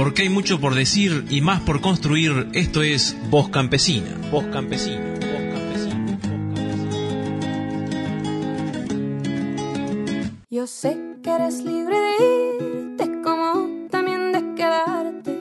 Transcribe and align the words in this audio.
Porque 0.00 0.22
hay 0.22 0.30
mucho 0.30 0.58
por 0.58 0.74
decir 0.74 1.26
y 1.28 1.42
más 1.42 1.60
por 1.60 1.82
construir. 1.82 2.48
Esto 2.54 2.80
es 2.80 3.14
Voz 3.28 3.50
Campesina. 3.50 4.16
Voz 4.32 4.46
Campesina. 4.46 5.10
Voz 5.10 5.44
Campesina. 5.52 6.18
Yo 10.48 10.66
sé 10.66 10.98
que 11.22 11.30
eres 11.30 11.62
libre 11.62 11.98
de 12.00 12.64
irte 12.64 13.20
como 13.22 13.88
también 13.90 14.32
de 14.32 14.54
quedarte 14.54 15.38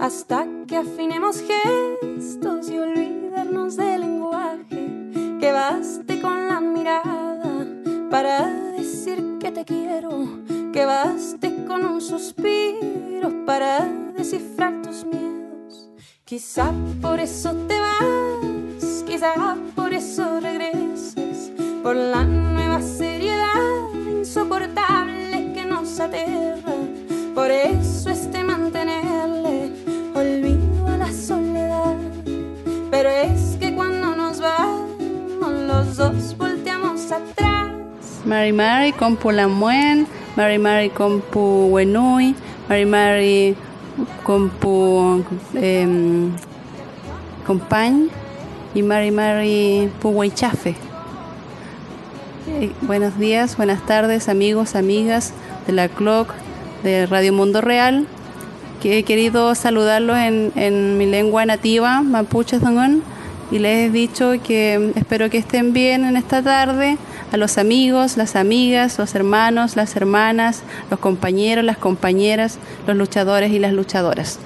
hasta 0.00 0.46
que 0.66 0.78
afinemos 0.78 1.42
gestos 1.42 2.70
y 2.70 2.78
olvidarnos 2.78 3.76
del 3.76 4.00
lenguaje 4.00 5.36
que 5.38 5.52
baste 5.52 6.18
con 6.22 6.48
la 6.48 6.60
mirada 6.62 7.66
para 8.10 8.46
decir 8.72 9.36
que 9.38 9.52
te 9.52 9.66
quiero 9.66 10.40
que 10.72 10.86
baste 10.86 11.37
con 11.68 11.84
un 11.84 12.00
suspiro 12.00 13.44
para 13.44 13.86
descifrar 14.16 14.80
tus 14.80 15.04
miedos. 15.04 15.90
Quizá 16.24 16.72
por 17.02 17.20
eso 17.20 17.54
te 17.68 17.78
vas, 17.78 19.04
quizá 19.06 19.34
por 19.76 19.92
eso 19.92 20.40
regresas, 20.40 21.52
por 21.82 21.94
la 21.94 22.24
nueva 22.24 22.80
seriedad 22.80 23.92
insoportable 23.94 25.52
que 25.52 25.66
nos 25.66 26.00
aterra. 26.00 26.72
Por 27.34 27.50
eso 27.50 28.08
este 28.08 28.42
mantenerle 28.42 29.72
olvido 30.14 30.86
a 30.86 30.96
la 30.96 31.12
soledad. 31.12 31.96
Pero 32.90 33.10
es 33.10 33.58
que 33.60 33.74
cuando 33.74 34.16
nos 34.16 34.40
vamos, 34.40 35.52
los 35.66 35.96
dos 35.98 36.36
volteamos 36.38 37.12
atrás. 37.12 37.72
Mary 38.24 38.52
Mary 38.52 38.92
con 38.92 39.16
Pulamuen 39.16 40.17
Mary 40.38 40.58
Mary 40.58 40.88
Compu 40.90 41.68
Wenui, 41.72 42.32
Mary 42.68 42.86
Mary 42.86 43.56
Compu 44.22 45.24
eh, 45.54 46.30
Compañ 47.44 48.08
y 48.72 48.82
Mary 48.84 49.90
Puhuaychafe. 50.00 50.76
Eh, 52.46 52.70
buenos 52.82 53.18
días, 53.18 53.56
buenas 53.56 53.84
tardes 53.84 54.28
amigos, 54.28 54.76
amigas 54.76 55.32
de 55.66 55.72
la 55.72 55.88
CLOC 55.88 56.32
de 56.84 57.06
Radio 57.06 57.32
Mundo 57.32 57.60
Real. 57.60 58.06
Que 58.80 58.98
he 58.98 59.02
querido 59.02 59.56
saludarlos 59.56 60.18
en, 60.18 60.52
en 60.54 60.98
mi 60.98 61.06
lengua 61.06 61.46
nativa, 61.46 62.00
mapuche 62.02 62.60
y 63.50 63.58
les 63.58 63.88
he 63.88 63.90
dicho 63.90 64.34
que 64.46 64.92
espero 64.94 65.30
que 65.30 65.38
estén 65.38 65.72
bien 65.72 66.04
en 66.04 66.16
esta 66.16 66.42
tarde 66.44 66.96
a 67.32 67.36
los 67.36 67.58
amigos, 67.58 68.16
las 68.16 68.36
amigas, 68.36 68.98
los 68.98 69.14
hermanos, 69.14 69.76
las 69.76 69.96
hermanas, 69.96 70.62
los 70.90 70.98
compañeros, 71.00 71.64
las 71.64 71.78
compañeras, 71.78 72.58
los 72.86 72.96
luchadores 72.96 73.52
y 73.52 73.58
las 73.58 73.72
luchadoras. 73.72 74.38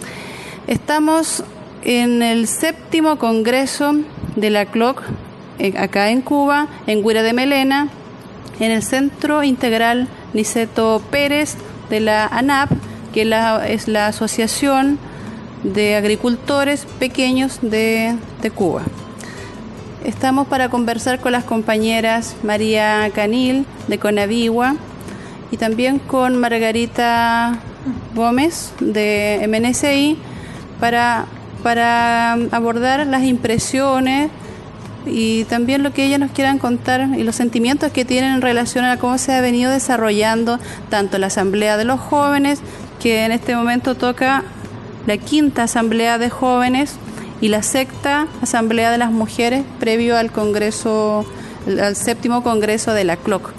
Estamos 0.67 1.45
en 1.85 2.23
el 2.23 2.47
séptimo 2.47 3.19
congreso 3.19 3.95
de 4.37 4.51
la 4.51 4.67
CLOC 4.67 5.03
eh, 5.59 5.75
acá 5.79 6.11
en 6.11 6.23
Cuba, 6.23 6.69
en 6.87 7.03
Guira 7.03 7.23
de 7.23 7.33
Melena, 7.33 7.89
en 8.61 8.71
el 8.71 8.83
Centro 8.83 9.43
Integral 9.43 10.09
Niceto 10.33 11.03
Pérez 11.11 11.57
de 11.91 12.01
la 12.01 12.27
ANAP, 12.27 12.71
que 13.13 13.23
es 13.69 13.89
la 13.89 14.07
Asociación 14.07 14.99
de 15.63 15.97
Agricultores 15.97 16.87
Pequeños 16.99 17.59
de, 17.63 18.17
de 18.41 18.51
Cuba. 18.51 18.83
Estamos 20.05 20.49
para 20.49 20.69
conversar 20.69 21.21
con 21.21 21.31
las 21.31 21.45
compañeras 21.45 22.35
María 22.43 23.09
Canil 23.15 23.67
de 23.87 23.99
Conavigua 23.99 24.75
y 25.53 25.59
también 25.59 26.01
con 26.01 26.39
Margarita 26.39 27.61
Gómez 28.13 28.73
de 28.81 29.47
MNCI 29.49 30.19
para, 30.81 31.27
para 31.63 32.33
abordar 32.51 33.07
las 33.07 33.23
impresiones 33.23 34.31
y 35.07 35.45
también 35.45 35.85
lo 35.85 35.93
que 35.93 36.05
ellas 36.05 36.19
nos 36.19 36.33
quieran 36.33 36.59
contar 36.59 37.11
y 37.17 37.23
los 37.23 37.37
sentimientos 37.37 37.93
que 37.93 38.05
tienen 38.05 38.33
en 38.33 38.43
relación 38.43 38.85
a 38.85 38.99
cómo 38.99 39.19
se 39.19 39.33
ha 39.33 39.41
venido 39.41 39.71
desarrollando 39.71 40.59
tanto 40.91 41.19
la 41.19 41.29
Asamblea 41.29 41.77
de 41.77 41.85
los 41.85 42.01
Jóvenes, 42.01 42.59
que 43.01 43.25
en 43.25 43.31
este 43.31 43.55
momento 43.55 43.95
toca 43.95 44.43
la 45.07 45.17
quinta 45.17 45.65
Asamblea 45.65 46.19
de 46.19 46.29
Jóvenes, 46.29 46.97
y 47.43 47.49
la 47.49 47.63
sexta 47.63 48.29
Asamblea 48.41 48.93
de 48.93 48.99
las 48.99 49.11
Mujeres 49.11 49.65
previo 49.81 50.17
al 50.17 50.31
Congreso, 50.31 51.27
al 51.67 51.97
séptimo 51.97 52.43
Congreso 52.43 52.95
de 52.95 53.05
la 53.05 53.17
CLOC. 53.17 53.51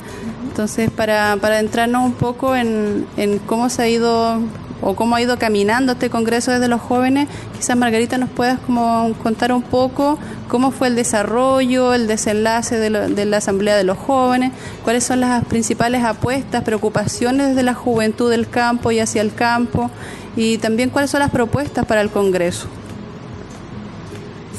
Entonces, 0.48 0.90
para, 0.90 1.38
para 1.42 1.60
entrarnos 1.60 2.06
un 2.06 2.14
poco 2.14 2.56
en, 2.56 3.06
en 3.18 3.40
cómo 3.40 3.70
se 3.70 3.82
ha 3.82 3.88
ido 3.90 4.40
o 4.82 4.96
cómo 4.96 5.16
ha 5.16 5.22
ido 5.22 5.38
caminando 5.38 5.94
este 5.94 6.10
Congreso 6.10 6.52
desde 6.52 6.70
los 6.70 6.80
jóvenes, 6.80 7.28
quizás 7.58 7.76
Margarita 7.76 8.18
nos 8.18 8.30
puedas 8.30 8.60
como 8.60 9.14
contar 9.22 9.52
un 9.52 9.62
poco 9.62 10.18
cómo 10.48 10.72
fue 10.72 10.88
el 10.88 10.96
desarrollo, 10.96 11.94
el 11.94 12.08
desenlace 12.08 12.78
de, 12.78 12.90
de, 12.90 13.26
la 13.26 13.38
Asamblea 13.38 13.76
de 13.76 13.84
los 13.84 13.98
Jóvenes, 13.98 14.52
cuáles 14.84 15.04
son 15.04 15.20
las 15.22 15.44
principales 15.46 16.04
apuestas, 16.04 16.64
preocupaciones 16.64 17.50
desde 17.50 17.64
la 17.64 17.74
juventud 17.74 18.30
del 18.30 18.48
campo 18.48 18.92
y 18.92 19.00
hacia 19.00 19.22
el 19.22 19.34
campo, 19.34 19.90
y 20.36 20.58
también 20.58 20.90
cuáles 20.90 21.12
son 21.12 21.20
las 21.20 21.32
propuestas 21.32 21.86
para 21.86 22.02
el 22.02 22.10
Congreso. 22.10 22.68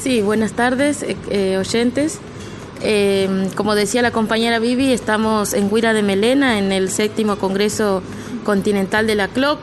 Sí, 0.05 0.21
buenas 0.21 0.53
tardes, 0.53 1.01
eh, 1.01 1.17
eh, 1.31 1.57
oyentes. 1.57 2.19
Eh, 2.83 3.49
como 3.55 3.73
decía 3.73 4.03
la 4.03 4.11
compañera 4.11 4.59
Vivi, 4.59 4.93
estamos 4.93 5.55
en 5.55 5.67
Huira 5.73 5.93
de 5.93 6.03
Melena, 6.03 6.59
en 6.59 6.71
el 6.71 6.91
séptimo 6.91 7.37
Congreso 7.37 8.03
Continental 8.43 9.07
de 9.07 9.15
la 9.15 9.29
CLOC. 9.29 9.57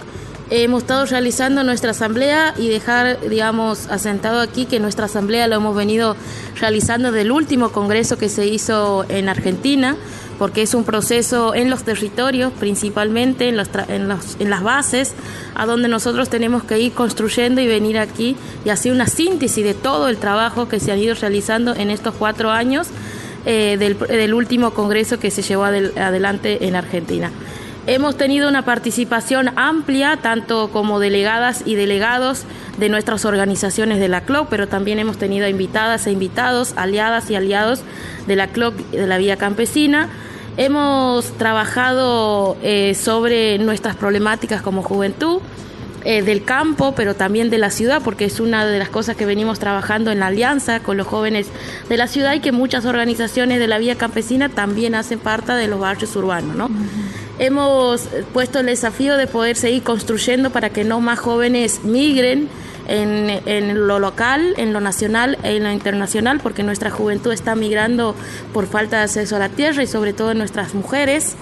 Hemos 0.50 0.82
estado 0.82 1.06
realizando 1.06 1.62
nuestra 1.62 1.92
asamblea 1.92 2.54
y 2.58 2.69
dejar, 2.69 3.20
digamos, 3.20 3.86
asentado 3.86 4.41
aquí 4.41 4.66
que 4.66 4.80
nuestra 4.80 5.04
asamblea 5.04 5.47
lo 5.47 5.54
hemos 5.54 5.76
venido 5.76 6.16
realizando 6.59 7.12
del 7.12 7.30
último 7.30 7.70
congreso 7.70 8.19
que 8.19 8.28
se 8.28 8.44
hizo 8.44 9.06
en 9.09 9.28
Argentina, 9.28 9.97
porque 10.42 10.62
es 10.62 10.75
un 10.75 10.82
proceso 10.82 11.54
en 11.54 11.70
los 11.70 11.84
territorios, 11.84 12.53
principalmente 12.53 13.48
en, 13.48 13.56
los 13.56 13.69
en, 13.86 14.08
los, 14.08 14.36
las 14.41 14.64
bases, 14.64 15.14
a 15.54 15.66
donde 15.66 15.86
nosotros 15.86 16.28
tenemos 16.30 16.64
que 16.64 16.80
ir 16.80 16.91
construyendo 16.94 17.60
y 17.60 17.69
venir 17.69 17.97
aquí 17.97 18.34
y 18.64 18.70
hacer 18.70 18.91
una 18.91 19.06
síntesis 19.06 19.64
de 19.64 19.75
todo 19.75 20.08
el 20.08 20.16
trabajo 20.16 20.66
que 20.66 20.80
se 20.80 20.91
ha 20.91 20.97
ido 20.97 21.14
realizando 21.14 21.76
en 21.76 21.91
estos 21.91 22.16
cuatro 22.16 22.50
años 22.50 22.88
eh, 23.47 23.76
del, 23.78 24.34
último 24.34 24.72
congreso 24.72 25.20
que 25.20 25.30
se 25.30 25.42
llevó 25.42 25.62
adel, 25.62 25.92
adelante 25.97 26.66
en 26.66 26.74
Argentina. 26.74 27.30
Hemos 27.86 28.16
tenido 28.16 28.48
una 28.48 28.64
participación 28.64 29.50
amplia, 29.54 30.16
tanto 30.16 30.70
como 30.72 30.98
delegadas 30.98 31.62
y 31.66 31.76
delegados 31.76 32.47
de 32.78 32.88
nuestras 32.88 33.24
organizaciones 33.24 34.00
de 34.00 34.09
la 34.09 34.22
CLOC, 34.22 34.48
pero 34.48 34.66
también 34.66 34.98
hemos 34.98 35.19
tenido 35.19 35.47
invitadas 35.47 36.09
e 36.09 36.10
invitados, 36.10 36.72
aliadas 36.74 37.30
y 37.30 37.36
aliados 37.36 37.82
de 38.26 38.34
la 38.34 38.48
CLOC 38.48 38.74
de 38.91 39.06
la 39.06 39.19
Vía 39.19 39.36
Campesina. 39.36 40.09
Hemos 40.57 41.33
trabajado 41.39 42.57
eh, 42.63 42.95
sobre 42.95 43.59
nuestras 43.59 43.97
problemáticas 43.97 44.61
como 44.63 44.83
juventud, 44.83 45.41
eh, 46.05 46.23
del 46.23 46.43
campo, 46.43 46.95
pero 46.97 47.15
también 47.15 47.49
de 47.49 47.59
la 47.59 47.71
ciudad, 47.71 48.03
porque 48.03 48.25
es 48.25 48.41
una 48.41 48.67
de 48.67 48.77
las 48.77 48.89
cosas 48.89 49.15
que 49.15 49.25
venimos 49.25 49.61
trabajando 49.61 50.11
en 50.11 50.19
la 50.19 50.27
alianza 50.27 50.81
con 50.81 50.97
los 50.97 51.07
jóvenes 51.07 51.47
de 51.89 51.97
la 51.97 52.09
ciudad 52.09 52.35
y 52.35 52.41
que 52.41 52.51
muchas 52.51 52.87
organizaciones 52.87 53.61
de 53.61 53.69
la 53.69 53.79
vía 53.79 53.95
campesina 53.95 54.49
también 54.49 54.97
hacen 54.97 55.21
parte 55.21 55.53
de 55.53 55.69
los 55.69 55.79
barrios 55.79 56.17
urbanos, 56.17 56.57
¿no? 56.57 56.69
Hemos 57.39 58.09
puesto 58.33 58.59
el 58.59 58.67
desafío 58.67 59.17
de 59.17 59.29
poder 59.29 59.57
seguir 59.57 59.84
construyendo 59.84 60.51
para 60.51 60.71
que 60.71 60.83
no 60.83 61.01
más 61.01 61.21
jóvenes 61.21 61.84
migren 61.84 62.49
en, 62.88 63.31
en, 63.47 63.87
lo 63.87 63.98
local, 63.98 64.54
en 64.56 64.72
lo 64.72 64.81
nacional 64.81 65.38
e 65.43 65.56
en 65.56 65.65
lo 65.65 65.70
internacional, 65.70 66.41
porque 66.41 66.62
nuestra 66.62 66.91
juventud 66.91 67.32
está 67.32 67.54
migrando 67.54 68.15
por 68.53 68.66
falta 68.66 68.98
de 68.98 69.03
acceso 69.04 69.37
a 69.37 69.38
la 69.38 69.48
tierra 69.48 69.82
y 69.82 69.87
sobre 69.87 70.12
todo 70.12 70.34
nuestras 70.34 70.75
mujeres. 70.75 71.37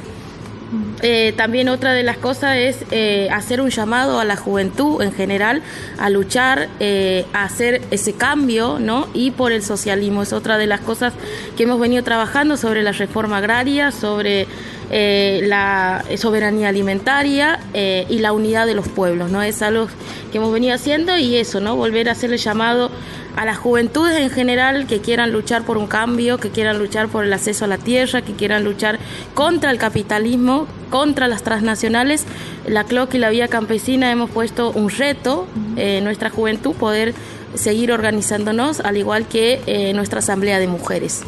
Eh, 1.03 1.33
también 1.37 1.69
otra 1.69 1.93
de 1.93 2.03
las 2.03 2.17
cosas 2.17 2.57
es 2.57 2.85
eh, 2.91 3.29
hacer 3.33 3.61
un 3.61 3.71
llamado 3.71 4.21
a 4.21 4.25
la 4.25 4.37
juventud 4.37 5.03
en 5.03 5.13
general 5.13 5.63
a 5.99 6.11
luchar, 6.11 6.69
eh, 6.79 7.27
a 7.33 7.45
hacer 7.45 7.81
ese 7.91 8.13
cambio, 8.13 8.79
¿no? 8.79 9.09
Y 9.13 9.33
por 9.33 9.51
el 9.51 9.63
socialismo 9.63 10.23
es 10.23 10.33
otra 10.33 10.59
de 10.59 10.67
las 10.67 10.81
cosas 10.81 11.13
que 11.57 11.65
hemos 11.65 11.81
venido 11.81 12.05
trabajando 12.05 12.57
sobre 12.57 12.83
la 12.83 12.93
reforma 12.93 13.39
agraria, 13.39 13.91
sobre 13.91 14.47
eh, 14.93 15.43
la 15.45 16.05
soberanía 16.17 16.69
alimentaria 16.69 17.61
eh, 17.75 18.07
y 18.09 18.19
la 18.19 18.33
unidad 18.33 18.67
de 18.67 18.75
los 18.75 18.89
pueblos, 18.89 19.31
¿no? 19.31 19.41
Es 19.41 19.63
algo 19.63 19.87
que 20.33 20.39
hemos 20.39 20.53
venido 20.53 20.75
haciendo 20.75 21.17
y 21.17 21.37
eso, 21.37 21.61
¿no? 21.61 21.77
Volver 21.77 22.09
a 22.09 22.13
hacer 22.13 22.33
el 22.33 22.39
llamado 22.39 22.91
a 23.37 23.45
las 23.45 23.57
juventudes 23.57 24.21
en 24.21 24.31
general 24.31 24.87
que 24.87 25.01
quieran 25.01 25.31
luchar 25.33 25.63
por 25.63 25.79
un 25.79 25.87
cambio, 25.87 26.39
que 26.39 26.51
quieran 26.51 26.79
luchar 26.79 27.09
por 27.09 27.25
el 27.25 27.33
acceso 27.33 27.65
a 27.65 27.69
la 27.69 27.79
tierra, 27.79 28.23
que 28.23 28.33
quieran 28.33 28.65
luchar 28.65 28.99
contra 29.35 29.71
el 29.71 29.79
capitalismo, 29.79 30.67
contra 30.91 31.29
las 31.29 31.43
transnacionales. 31.43 32.25
La 32.67 32.85
CLOC 32.85 33.15
y 33.15 33.19
la 33.19 33.31
Vía 33.31 33.49
Campesina 33.49 34.11
hemos 34.11 34.31
puesto 34.31 34.71
un 34.71 34.91
reto 34.91 35.47
en 35.77 36.05
nuestra 36.05 36.31
juventud 36.31 36.75
poder 36.75 37.15
seguir 37.55 37.93
organizándonos, 37.93 38.81
al 38.81 38.97
igual 38.97 39.27
que 39.27 39.61
eh, 39.67 39.93
nuestra 39.93 40.21
Asamblea 40.21 40.59
de 40.59 40.69
Mujeres. 40.69 41.23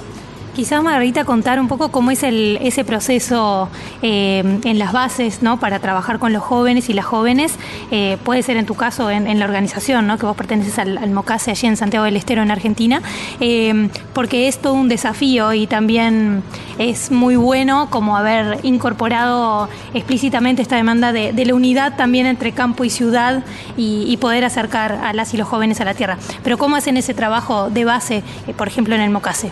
Quizás 0.55 0.83
Margarita 0.83 1.25
contar 1.25 1.59
un 1.59 1.67
poco 1.67 1.91
cómo 1.91 2.11
es 2.11 2.23
ese 2.23 2.85
proceso 2.85 3.71
eh, 4.03 4.61
en 4.65 4.79
las 4.79 4.93
bases, 4.93 5.43
¿no? 5.43 5.59
Para 5.59 5.79
trabajar 5.79 6.19
con 6.19 6.35
los 6.35 6.43
jóvenes 6.43 6.91
y 6.91 6.93
las 6.93 7.07
jóvenes. 7.07 7.55
Eh, 7.91 8.19
puede 8.23 8.43
ser 8.43 8.59
en 8.59 8.67
tu 8.67 8.75
caso 8.75 9.11
en, 9.11 9.39
la 9.39 9.47
organización, 9.47 10.07
¿no? 10.07 10.19
Que 10.19 10.27
vos 10.27 10.37
perteneces 10.37 10.79
al, 10.79 11.11
MOCASE 11.11 11.53
allí 11.53 11.67
en 11.67 11.79
Santiago 11.79 12.05
del 12.05 12.17
Estero, 12.17 12.43
en 12.43 12.51
Argentina, 12.51 13.01
eh, 13.41 13.89
porque 14.13 14.47
es 14.47 14.59
todo 14.59 14.75
un 14.75 14.89
desafío 14.89 15.55
y 15.55 15.67
también 15.67 16.43
es 16.77 17.11
muy 17.11 17.37
bueno 17.37 17.89
como 17.89 18.19
haber 18.19 18.59
incorporado 18.63 19.71
explícitamente 19.95 20.61
esta 20.61 20.77
demanda 20.77 21.13
de, 21.13 21.33
la 21.33 21.55
unidad 21.55 21.97
también 21.97 22.27
entre 22.27 22.53
campo 22.53 22.85
y 22.85 22.91
ciudad 22.91 23.43
y, 23.79 24.05
y, 24.07 24.19
poder 24.19 24.45
acercar 24.45 24.93
a 25.03 25.15
las 25.15 25.33
y 25.33 25.39
los 25.39 25.49
jóvenes 25.49 25.81
a 25.81 25.87
la 25.87 25.95
tierra. 25.95 26.19
Pero 26.45 26.59
¿cómo 26.59 26.77
hacen 26.77 26.99
ese 26.99 27.15
trabajo 27.15 27.71
de 27.71 27.87
base, 27.87 28.23
por 28.59 28.69
ejemplo, 28.69 28.95
en 28.95 29.01
el 29.01 29.11
MOCASE? 29.11 29.51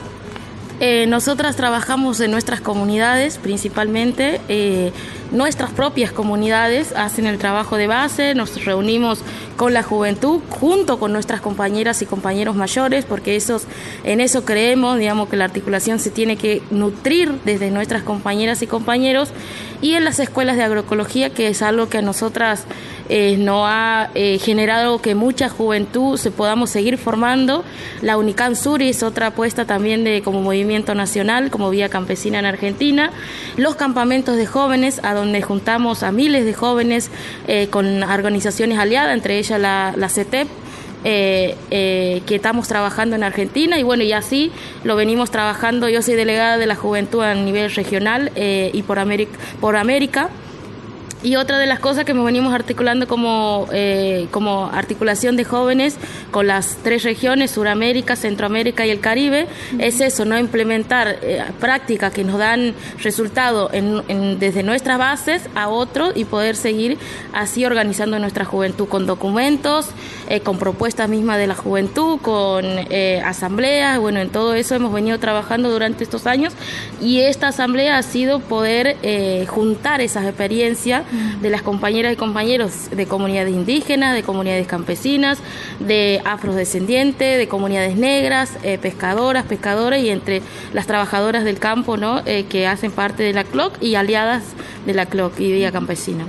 Eh, 0.83 1.07
nosotras 1.07 1.57
trabajamos 1.57 2.21
en 2.21 2.31
nuestras 2.31 2.63
comunidades 2.63 3.37
principalmente. 3.37 4.41
Eh, 4.49 4.93
nuestras 5.31 5.71
propias 5.71 6.11
comunidades 6.11 6.93
hacen 6.97 7.27
el 7.27 7.37
trabajo 7.37 7.77
de 7.77 7.87
base, 7.87 8.35
nos 8.35 8.65
reunimos 8.65 9.21
con 9.59 9.75
la 9.75 9.83
juventud 9.83 10.41
junto 10.49 10.99
con 10.99 11.13
nuestras 11.13 11.43
compañeras 11.43 12.01
y 12.01 12.07
compañeros 12.07 12.57
mayores, 12.57 13.05
porque 13.05 13.37
esos, 13.37 13.65
en 14.05 14.21
eso 14.21 14.47
creemos, 14.47 14.99
digamos 14.99 15.29
que 15.29 15.37
la 15.37 15.45
articulación 15.45 15.99
se 15.99 16.11
tiene 16.11 16.37
que 16.37 16.63
nutrir 16.71 17.33
desde 17.45 17.71
nuestras 17.71 18.03
compañeras 18.03 18.63
y 18.63 18.67
compañeros 18.67 19.29
y 19.83 19.95
en 19.95 20.05
las 20.05 20.19
escuelas 20.19 20.57
de 20.57 20.63
agroecología, 20.63 21.29
que 21.29 21.49
es 21.49 21.61
algo 21.61 21.91
que 21.91 21.99
a 21.99 22.03
nosotras 22.03 22.65
eh, 23.13 23.37
nos 23.37 23.65
ha 23.67 24.09
eh, 24.15 24.39
generado 24.39 25.03
que 25.03 25.17
mucha 25.17 25.49
juventud 25.49 26.17
se 26.17 26.31
podamos 26.31 26.71
seguir 26.71 26.97
formando. 26.97 27.65
La 28.03 28.17
UNICAN 28.17 28.55
Sur 28.55 28.83
es 28.83 29.03
otra 29.03 29.29
apuesta 29.29 29.65
también 29.65 30.05
de 30.05 30.23
como 30.23 30.41
movimiento 30.41 30.95
nacional, 30.95 31.51
como 31.51 31.71
vía 31.71 31.89
campesina 31.89 32.39
en 32.39 32.47
Argentina. 32.47 33.11
Los 33.57 33.75
campamentos 33.75 34.37
de 34.37 34.47
jóvenes, 34.47 35.01
a 35.03 35.15
donde 35.15 35.43
juntamos 35.43 36.05
a 36.05 36.13
miles 36.13 36.45
de 36.45 36.55
jóvenes 36.55 37.11
eh, 37.49 37.67
con 37.69 38.01
organizaciones 38.05 38.79
aliadas, 38.79 39.13
entre 39.13 39.39
ellas 39.39 39.61
la, 39.61 39.93
la 39.97 40.09
CETEP, 40.09 40.47
eh, 41.03 41.57
que 41.69 42.35
estamos 42.37 42.69
trabajando 42.69 43.17
en 43.17 43.25
Argentina 43.25 43.77
y 43.81 43.83
bueno, 43.83 44.05
y 44.05 44.13
así 44.13 44.53
lo 44.85 44.95
venimos 44.95 45.33
trabajando. 45.33 45.89
Yo 45.89 46.01
soy 46.03 46.15
delegada 46.15 46.59
de 46.59 46.67
la 46.67 46.77
juventud 46.77 47.23
a 47.23 47.35
nivel 47.35 47.75
regional 47.75 48.31
y 48.37 48.83
por 48.85 49.01
América. 49.01 49.37
Por 49.61 49.75
América 49.75 50.31
y 51.23 51.37
otra 51.37 51.59
de 51.59 51.67
las 51.67 51.81
cosas 51.81 52.05
que 52.05 52.15
nos 52.15 52.25
venimos 52.25 52.55
articulando 52.55 53.07
como, 53.07 53.67
eh, 53.73 54.29
como 54.31 54.71
articulación 54.73 55.37
de 55.37 55.45
jóvenes 55.45 55.97
con 56.31 56.47
las 56.47 56.79
tres 56.83 57.03
regiones, 57.03 57.51
Suramérica, 57.51 58.17
Centroamérica 58.17 58.87
y 58.87 58.91
el 58.91 59.01
Caribe, 59.01 59.47
es 59.79 60.01
eso, 60.01 60.25
no 60.25 60.39
implementar 60.39 61.19
eh, 61.23 61.45
prácticas 61.61 62.13
que 62.13 62.25
nos 62.25 62.39
dan 62.39 62.75
resultado 63.03 63.71
en, 63.73 64.39
desde 64.39 64.63
nuestras 64.63 64.99
bases 64.99 65.43
a 65.55 65.69
otros 65.69 66.13
y 66.15 66.25
poder 66.25 66.57
seguir 66.57 66.99
así 67.33 67.65
organizando 67.65 68.19
nuestra 68.19 68.45
juventud 68.45 68.89
con 68.89 69.07
documentos, 69.07 69.89
eh, 70.29 70.41
con 70.41 70.59
propuestas 70.59 71.09
mismas 71.09 71.39
de 71.39 71.47
la 71.47 71.55
juventud, 71.55 72.19
con 72.21 72.65
asambleas, 73.25 73.99
bueno, 73.99 74.21
en 74.21 74.31
todo 74.31 74.55
eso 74.55 74.75
hemos 74.75 74.93
venido 74.93 75.19
trabajando 75.19 75.71
durante 75.71 76.05
estos 76.05 76.27
años 76.27 76.53
y 77.01 77.21
esta 77.21 77.49
asamblea 77.49 77.99
ha 77.99 78.03
sido 78.03 78.41
poder 78.41 78.97
juntar 79.47 80.01
esas 80.01 80.25
experiencias 80.25 81.05
de 81.41 81.51
las 81.51 81.63
compañeras 81.63 82.13
y 82.13 82.17
compañeros 82.17 82.91
de 82.91 83.07
comunidades 83.07 83.53
indígenas, 83.53 84.15
de 84.15 84.23
comunidades 84.23 84.67
campesinas, 84.67 85.39
de 85.79 86.21
afrodescendientes, 86.25 87.39
de 87.39 87.49
comunidades 87.49 87.97
negras, 87.97 88.57
eh, 88.63 88.79
pescadoras, 88.79 89.45
pescadoras 89.45 90.01
y 90.01 90.11
entre 90.11 90.43
las 90.73 90.87
trabajadoras 90.87 91.45
del 91.45 91.59
campo 91.59 91.97
¿no? 91.97 92.23
Eh, 92.27 92.45
que 92.49 92.67
hacen 92.67 92.93
parte 92.93 93.23
de 93.23 93.33
la 93.33 93.45
CLOC 93.45 93.83
y 93.83 93.95
aliadas 93.95 94.45
de 94.87 94.95
la 94.95 95.07
CLOC 95.07 95.39
y 95.41 95.53
Día 95.53 95.73
Campesina. 95.73 96.27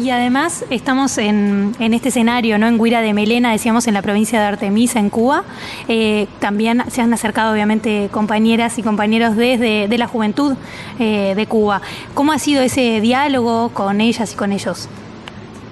Y 0.00 0.08
además 0.08 0.64
estamos 0.70 1.18
en, 1.18 1.74
este 1.78 2.08
escenario, 2.08 2.58
¿no? 2.58 2.66
En 2.66 2.82
Guira 2.82 3.02
de 3.02 3.12
Melena, 3.12 3.52
decíamos, 3.52 3.86
en 3.86 3.92
la 3.92 4.00
provincia 4.00 4.40
de 4.40 4.46
Artemisa, 4.46 4.98
en 4.98 5.10
Cuba. 5.10 5.44
Eh, 5.88 6.26
también 6.38 6.82
se 6.90 7.02
han 7.02 7.12
acercado, 7.12 7.52
obviamente, 7.52 8.08
compañeras 8.10 8.78
y 8.78 8.82
compañeros 8.82 9.36
desde 9.36 9.88
de 9.88 9.98
la 9.98 10.06
juventud 10.06 10.56
eh, 10.98 11.34
de 11.36 11.46
Cuba. 11.46 11.82
¿Cómo 12.14 12.32
ha 12.32 12.38
sido 12.38 12.62
ese 12.62 13.02
diálogo 13.02 13.68
con 13.74 14.00
ellas 14.00 14.32
y 14.32 14.36
con 14.36 14.52
ellos? 14.52 14.88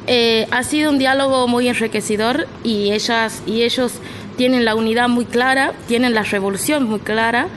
Eh, 0.07 0.47
ha 0.51 0.63
sido 0.63 0.91
un 0.91 0.99
diálogo 0.99 1.49
muy 1.49 1.67
enriquecedor 1.67 2.47
y 2.63 2.93
ellas 2.93 3.43
y 3.47 3.63
ellos 3.63 3.95
tienen 4.37 4.67
la 4.67 4.75
unidad 4.75 5.09
muy 5.09 5.25
clara, 5.25 5.73
tienen 5.87 6.13
la 6.13 6.23
revolución 6.23 6.85
muy 6.85 7.01
clara 7.01 7.49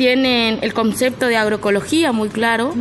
tienen 0.00 0.60
el 0.62 0.72
concepto 0.72 1.26
de 1.26 1.36
agroecología 1.36 2.10
muy 2.10 2.30
claro 2.30 2.72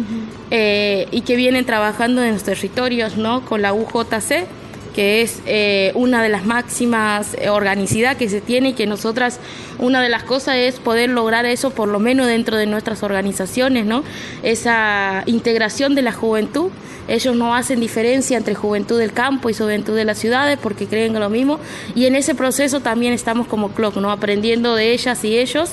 eh, 0.52 1.06
y 1.12 1.20
que 1.20 1.36
vienen 1.36 1.66
trabajando 1.66 2.24
en 2.24 2.32
los 2.32 2.44
territorios 2.44 3.18
¿no? 3.18 3.44
con 3.44 3.62
la 3.62 3.74
UJC, 3.74 4.48
que 4.96 5.22
es 5.22 5.42
eh, 5.46 5.92
una 5.96 6.24
de 6.24 6.30
las 6.30 6.46
máximas 6.46 7.36
eh, 7.38 7.50
organicidad 7.50 8.16
que 8.16 8.30
se 8.30 8.40
tiene 8.40 8.70
y 8.70 8.74
que 8.74 8.88
nosotras, 8.88 9.42
una 9.80 10.02
de 10.02 10.08
las 10.08 10.24
cosas 10.24 10.56
es 10.56 10.80
poder 10.80 11.10
lograr 11.10 11.46
eso 11.46 11.72
por 11.72 11.90
lo 11.90 12.00
menos 12.00 12.26
dentro 12.26 12.56
de 12.56 12.68
nuestras 12.68 13.04
organizaciones, 13.04 13.86
¿no? 13.86 14.06
esa 14.42 15.24
integración 15.26 15.96
de 15.96 16.04
la 16.04 16.14
juventud. 16.14 16.72
Ellos 17.10 17.36
no 17.36 17.54
hacen 17.54 17.82
diferencia 17.82 18.38
entre 18.38 18.56
juventud 18.56 18.98
del 18.98 19.12
campo 19.12 19.50
y 19.50 19.54
juventud 19.54 19.94
de 19.94 20.06
las 20.06 20.20
ciudades 20.20 20.58
porque 20.62 20.86
creen 20.86 21.20
lo 21.20 21.30
mismo 21.30 21.60
y 21.96 22.06
en 22.06 22.16
ese 22.16 22.34
proceso 22.34 22.80
también 22.80 23.12
estamos 23.12 23.46
como 23.48 23.72
CLOC, 23.72 23.98
¿no? 23.98 24.10
aprendiendo 24.10 24.74
de 24.76 24.94
ellas 24.94 25.26
y 25.26 25.38
ellos. 25.38 25.72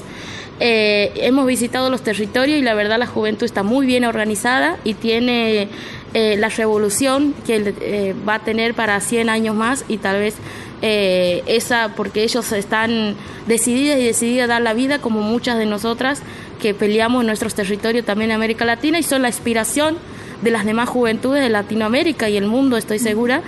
Eh, 0.58 1.12
hemos 1.16 1.46
visitado 1.46 1.90
los 1.90 2.02
territorios 2.02 2.58
y 2.58 2.62
la 2.62 2.72
verdad 2.72 2.98
la 2.98 3.06
juventud 3.06 3.44
está 3.44 3.62
muy 3.62 3.84
bien 3.84 4.04
organizada 4.04 4.78
y 4.84 4.94
tiene 4.94 5.68
eh, 6.14 6.36
la 6.38 6.48
revolución 6.48 7.34
que 7.46 7.74
eh, 7.80 8.14
va 8.26 8.36
a 8.36 8.38
tener 8.38 8.72
para 8.72 8.98
100 9.00 9.28
años 9.28 9.54
más 9.54 9.84
y 9.86 9.98
tal 9.98 10.18
vez 10.18 10.36
esa, 10.82 11.94
porque 11.96 12.22
ellos 12.22 12.52
están 12.52 13.16
decididas 13.46 13.98
y 13.98 14.04
decididas 14.04 14.44
a 14.44 14.52
dar 14.54 14.62
la 14.62 14.74
vida 14.74 14.98
como 15.00 15.20
muchas 15.20 15.56
de 15.58 15.64
nosotras 15.64 16.22
que 16.60 16.74
peleamos 16.74 17.22
en 17.22 17.28
nuestros 17.28 17.54
territorios 17.54 18.04
también 18.04 18.30
en 18.30 18.36
América 18.36 18.64
Latina 18.66 18.98
y 18.98 19.02
son 19.02 19.22
la 19.22 19.28
inspiración 19.28 19.96
de 20.42 20.50
las 20.50 20.64
demás 20.64 20.88
juventudes 20.88 21.42
de 21.42 21.48
Latinoamérica 21.48 22.28
y 22.28 22.36
el 22.36 22.46
mundo, 22.46 22.76
estoy 22.76 22.98
segura. 22.98 23.42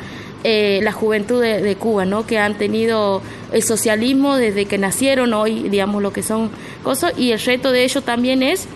Eh, 0.50 0.80
la 0.82 0.92
juventud 0.92 1.42
de, 1.42 1.76
Cuba, 1.76 2.06
¿no? 2.06 2.26
que 2.26 2.38
han 2.38 2.56
tenido 2.56 3.20
el 3.52 3.62
socialismo 3.62 4.36
desde 4.36 4.64
que 4.64 4.78
nacieron 4.78 5.34
hoy, 5.34 5.68
digamos, 5.68 6.02
lo 6.02 6.10
que 6.10 6.22
son 6.22 6.48
cosas, 6.82 7.12
y 7.18 7.32
el 7.32 7.38
reto 7.38 7.70
de 7.70 7.84
ellos 7.84 8.02
también 8.02 8.42
es 8.42 8.66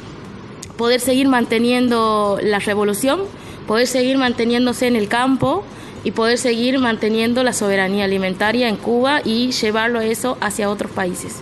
poder 0.77 1.01
seguir 1.01 1.29
manteniendo 1.29 2.39
la 2.43 2.59
revolución, 2.59 3.21
poder 3.67 3.87
seguir 3.87 4.19
manteniéndose 4.19 4.87
en 4.87 4.97
el 4.97 5.09
campo 5.09 5.64
y 6.05 6.11
poder 6.11 6.37
seguir 6.37 6.79
manteniendo 6.79 7.43
la 7.43 7.55
soberanía 7.55 8.05
alimentaria 8.05 8.69
en 8.69 8.76
Cuba 8.76 9.23
y 9.25 9.52
llevarlo 9.52 10.02
eso 10.02 10.37
hacia 10.43 10.69
otros 10.69 10.93
países. 10.93 11.41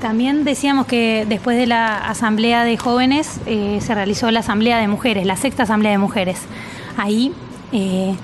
También 0.00 0.44
decíamos 0.44 0.86
que 0.86 1.26
después 1.28 1.58
de 1.58 1.66
la 1.66 2.08
Asamblea 2.08 2.62
de 2.62 2.76
Jóvenes 2.76 3.40
eh, 3.46 3.80
se 3.80 3.96
realizó 3.96 4.30
la 4.30 4.40
Asamblea 4.40 4.78
de 4.78 4.86
Mujeres, 4.86 5.26
la 5.26 5.36
sexta 5.36 5.64
Asamblea 5.64 5.90
de 5.90 5.98
Mujeres. 5.98 6.38
Ahí 6.96 7.32
eh, 7.72 8.14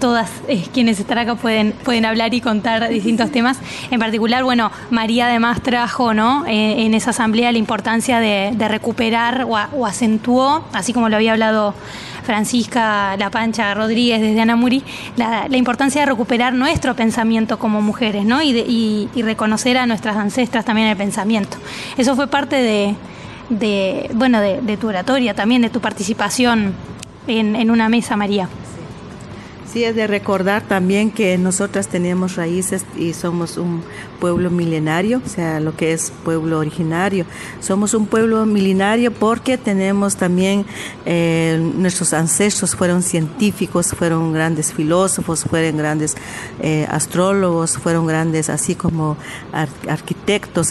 todas 0.00 0.30
eh, 0.48 0.64
quienes 0.72 0.98
están 0.98 1.18
acá 1.18 1.36
pueden, 1.36 1.72
pueden 1.84 2.04
hablar 2.04 2.34
y 2.34 2.40
contar 2.40 2.88
distintos 2.88 3.30
temas. 3.32 3.58
En 3.90 4.00
particular, 4.00 4.42
bueno, 4.42 4.72
María 4.90 5.26
además 5.26 5.62
trajo 5.62 6.14
¿no? 6.14 6.44
Eh, 6.46 6.86
en 6.86 6.94
esa 6.94 7.10
asamblea 7.10 7.52
la 7.52 7.58
importancia 7.58 8.18
de, 8.18 8.68
recuperar 8.70 9.46
o, 9.48 9.86
acentuó, 9.86 10.64
así 10.72 10.92
como 10.92 11.08
lo 11.08 11.16
había 11.16 11.32
hablado 11.32 11.74
Francisca 12.24 13.16
La 13.16 13.30
Pancha 13.30 13.74
Rodríguez 13.74 14.20
desde 14.20 14.40
Anamuri, 14.40 14.82
la, 15.16 15.48
la 15.48 15.56
importancia 15.56 16.02
de 16.02 16.06
recuperar 16.06 16.54
nuestro 16.54 16.94
pensamiento 16.94 17.58
como 17.58 17.82
mujeres 17.82 18.24
¿no? 18.24 18.42
y, 18.42 19.08
reconocer 19.16 19.76
a 19.76 19.86
nuestras 19.86 20.16
ancestras 20.16 20.64
también 20.64 20.88
el 20.88 20.96
pensamiento. 20.96 21.58
Eso 21.96 22.16
fue 22.16 22.26
parte 22.26 22.56
de, 22.56 22.94
de 23.50 24.10
bueno, 24.14 24.40
de, 24.40 24.76
tu 24.76 24.88
oratoria 24.88 25.34
también, 25.34 25.62
de 25.62 25.70
tu 25.70 25.80
participación 25.80 26.74
en, 27.26 27.56
en 27.56 27.70
una 27.70 27.88
mesa, 27.88 28.16
María. 28.16 28.48
Sí, 29.72 29.84
es 29.84 29.94
de 29.94 30.08
recordar 30.08 30.62
también 30.62 31.12
que 31.12 31.38
nosotras 31.38 31.86
tenemos 31.86 32.34
raíces 32.34 32.84
y 32.96 33.12
somos 33.12 33.56
un 33.56 33.84
pueblo 34.18 34.50
milenario, 34.50 35.22
o 35.24 35.28
sea, 35.28 35.60
lo 35.60 35.76
que 35.76 35.92
es 35.92 36.12
pueblo 36.24 36.58
originario. 36.58 37.24
Somos 37.60 37.94
un 37.94 38.06
pueblo 38.06 38.44
milenario 38.46 39.12
porque 39.12 39.58
tenemos 39.58 40.16
también, 40.16 40.66
eh, 41.06 41.56
nuestros 41.76 42.12
ancestros 42.14 42.74
fueron 42.74 43.04
científicos, 43.04 43.94
fueron 43.96 44.32
grandes 44.32 44.72
filósofos, 44.72 45.44
fueron 45.44 45.76
grandes 45.76 46.16
eh, 46.60 46.88
astrólogos, 46.90 47.78
fueron 47.78 48.08
grandes 48.08 48.50
así 48.50 48.74
como 48.74 49.16
arquitectos 49.52 50.19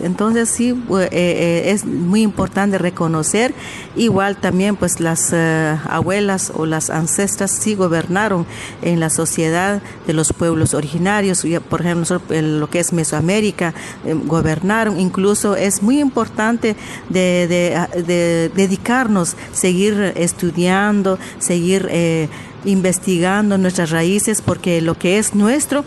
Entonces 0.01 0.49
sí, 0.49 0.69
eh, 0.69 1.09
eh, 1.11 1.71
es 1.71 1.85
muy 1.85 2.21
importante 2.21 2.77
reconocer, 2.77 3.53
igual 3.95 4.37
también 4.37 4.77
pues 4.77 4.99
las 4.99 5.31
eh, 5.33 5.77
abuelas 5.89 6.53
o 6.55 6.65
las 6.65 6.89
ancestras 6.89 7.51
sí 7.51 7.75
gobernaron 7.75 8.45
en 8.81 8.99
la 8.99 9.09
sociedad 9.09 9.81
de 10.07 10.13
los 10.13 10.31
pueblos 10.31 10.73
originarios, 10.73 11.45
por 11.69 11.81
ejemplo, 11.81 12.21
lo 12.29 12.69
que 12.69 12.79
es 12.79 12.93
Mesoamérica, 12.93 13.73
gobernaron, 14.25 14.99
incluso 14.99 15.55
es 15.55 15.81
muy 15.81 15.99
importante 15.99 16.75
de, 17.09 17.47
de 18.05 18.51
dedicarnos, 18.55 19.35
seguir 19.51 20.13
estudiando, 20.15 21.19
seguir 21.39 21.89
investigando 22.65 23.57
nuestras 23.57 23.89
raíces, 23.89 24.41
porque 24.41 24.81
lo 24.81 24.97
que 24.97 25.17
es 25.17 25.35
nuestro, 25.35 25.83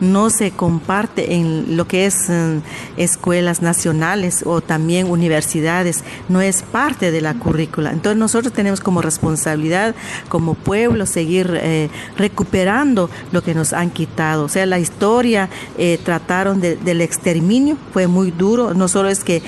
no 0.00 0.30
se 0.30 0.50
comparte 0.50 1.34
en 1.34 1.76
lo 1.76 1.86
que 1.86 2.06
es 2.06 2.28
eh, 2.28 2.60
escuelas 2.96 3.62
nacionales 3.62 4.42
o 4.46 4.60
también 4.60 5.10
universidades, 5.10 6.04
no 6.28 6.40
es 6.40 6.62
parte 6.62 7.10
de 7.10 7.20
la 7.20 7.34
currícula. 7.34 7.90
Entonces 7.90 8.18
nosotros 8.18 8.52
tenemos 8.52 8.80
como 8.80 9.02
responsabilidad, 9.02 9.94
como 10.28 10.54
pueblo, 10.54 11.06
seguir 11.06 11.58
eh, 11.62 11.88
recuperando 12.16 13.10
lo 13.32 13.42
que 13.42 13.54
nos 13.54 13.72
han 13.72 13.90
quitado. 13.90 14.44
O 14.44 14.48
sea, 14.48 14.66
la 14.66 14.78
historia 14.78 15.48
eh, 15.78 15.98
trataron 16.02 16.60
del 16.60 17.00
exterminio, 17.00 17.76
fue 17.92 18.06
muy 18.06 18.30
duro, 18.30 18.74
no 18.74 18.88
solo 18.88 19.08
es 19.08 19.24
que 19.24 19.42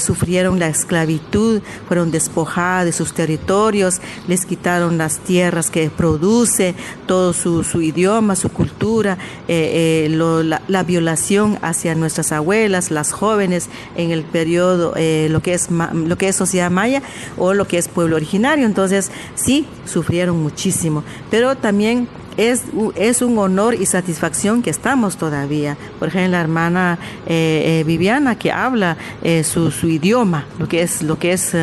sufrieron 0.00 0.58
la 0.58 0.68
esclavitud, 0.68 1.62
fueron 1.88 2.10
despojados 2.10 2.60
de 2.84 2.92
sus 2.92 3.12
territorios, 3.12 4.00
les 4.28 4.44
quitaron 4.44 4.98
las 4.98 5.18
tierras 5.18 5.70
que 5.70 5.90
produce, 5.90 6.74
todo 7.06 7.32
su, 7.32 7.80
idioma, 7.80 8.36
su 8.36 8.50
cultura. 8.50 9.18
Eh, 9.48 9.89
la, 10.10 10.82
violación 10.82 11.58
hacia 11.62 11.94
nuestras 11.94 12.32
abuelas, 12.32 12.90
las 12.90 13.12
jóvenes 13.12 13.68
en 13.96 14.10
el 14.10 14.22
periodo, 14.22 14.94
eh, 14.96 15.28
lo, 15.30 15.40
que 15.40 15.54
es, 15.54 15.68
lo 15.70 16.16
que 16.16 16.28
es 16.28 16.36
sociedad 16.36 16.70
maya 16.70 17.02
o 17.36 17.54
lo 17.54 17.66
que 17.66 17.78
es 17.78 17.88
pueblo 17.88 18.16
originario. 18.16 18.66
Entonces, 18.66 19.10
sí, 19.34 19.66
sufrieron 19.84 20.42
muchísimo, 20.42 21.04
pero 21.30 21.56
también 21.56 22.08
es, 22.36 22.62
es 22.96 23.22
un 23.22 23.38
honor 23.38 23.74
y 23.74 23.86
satisfacción 23.86 24.62
que 24.62 24.70
estamos 24.70 25.16
todavía. 25.16 25.76
Por 25.98 26.08
ejemplo, 26.08 26.32
la 26.32 26.40
hermana 26.40 26.98
eh, 27.26 27.80
eh, 27.80 27.84
Viviana 27.84 28.36
que 28.36 28.50
habla 28.50 28.96
eh, 29.22 29.44
su, 29.44 29.70
su, 29.70 29.88
idioma, 29.88 30.46
lo 30.58 30.68
que 30.68 30.82
es, 30.82 31.02
lo 31.02 31.18
que 31.18 31.32
es 31.32 31.54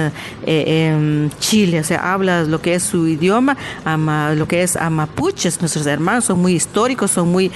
em, 0.46 1.30
Chile, 1.40 1.80
o 1.80 1.84
sea, 1.84 2.14
habla 2.14 2.44
lo 2.44 2.62
que 2.62 2.76
es 2.76 2.84
su 2.84 3.08
idioma, 3.08 3.58
lo 4.36 4.48
que 4.48 4.64
es 4.64 4.76
amapuches. 4.76 5.60
Nuestros 5.62 5.86
hermanos 5.88 6.26
son 6.26 6.40
muy 6.40 6.54
históricos, 6.54 7.12
son 7.12 7.32
muy, 7.32 7.52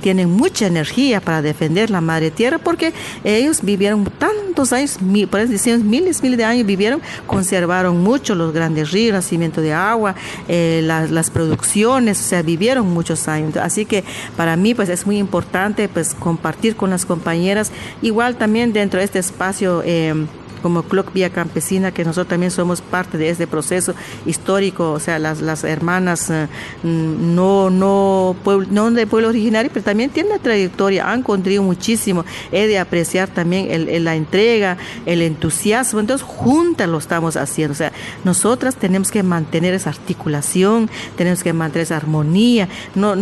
tienen 0.00 0.30
mucha 0.30 0.66
energía 0.66 1.20
para 1.20 1.42
defender 1.42 1.90
la 1.90 2.00
madre 2.00 2.30
tierra 2.30 2.58
porque 2.58 2.92
ellos 3.22 3.62
vivieron 3.62 4.04
tantos 4.18 4.72
años, 4.72 4.98
por 5.30 5.40
eso 5.40 5.52
decimos 5.52 5.82
miles, 5.84 6.22
miles 6.22 6.38
de 6.38 6.44
años 6.44 6.66
vivieron, 6.66 7.00
conservaron 7.26 8.02
mucho 8.02 8.34
los 8.34 8.52
grandes 8.52 8.90
ríos, 8.90 9.14
nacimiento 9.14 9.60
de 9.60 9.72
agua, 9.72 10.14
las, 10.48 11.10
las 11.10 11.30
producciones, 11.30 12.20
o 12.20 12.24
sea, 12.24 12.42
vivieron 12.42 12.63
muchos 12.82 13.28
años. 13.28 13.56
Así 13.56 13.84
que 13.84 14.04
para 14.36 14.56
mí 14.56 14.74
pues 14.74 14.88
es 14.88 15.06
muy 15.06 15.18
importante 15.18 15.88
pues 15.88 16.14
compartir 16.14 16.76
con 16.76 16.90
las 16.90 17.06
compañeras, 17.06 17.70
igual 18.02 18.36
también 18.36 18.72
dentro 18.72 18.98
de 18.98 19.04
este 19.04 19.18
espacio. 19.18 19.82
Eh, 19.84 20.26
como 20.64 20.82
Clock 20.82 21.12
Vía 21.12 21.28
Campesina, 21.28 21.92
que 21.92 22.06
nosotros 22.06 22.28
también 22.28 22.50
somos 22.50 22.80
parte 22.80 23.18
de 23.18 23.28
este 23.28 23.46
proceso 23.46 23.94
histórico, 24.24 24.92
o 24.92 24.98
sea, 24.98 25.18
las, 25.18 25.42
las 25.42 25.62
hermanas 25.62 26.30
eh, 26.30 26.48
no, 26.82 27.68
no, 27.68 28.34
no 28.70 28.90
de 28.90 29.06
pueblo 29.06 29.28
originario, 29.28 29.70
pero 29.70 29.84
también 29.84 30.08
tienen 30.08 30.32
una 30.32 30.40
trayectoria, 30.40 31.10
han 31.10 31.22
contribuido 31.22 31.62
muchísimo, 31.64 32.24
he 32.50 32.66
de 32.66 32.78
apreciar 32.78 33.28
también 33.28 33.68
la 34.04 34.16
entrega, 34.16 34.78
el 35.04 35.20
entusiasmo, 35.20 36.00
entonces 36.00 36.26
juntas 36.26 36.88
lo 36.88 36.96
estamos 36.96 37.36
haciendo, 37.36 37.72
o 37.72 37.76
sea, 37.76 37.92
nosotras 38.24 38.74
tenemos 38.76 39.10
que 39.10 39.22
mantener 39.22 39.74
esa 39.74 39.90
articulación, 39.90 40.88
tenemos 41.14 41.42
que 41.42 41.52
mantener 41.52 41.82
esa 41.82 41.98
armonía, 41.98 42.70
no 42.94 43.14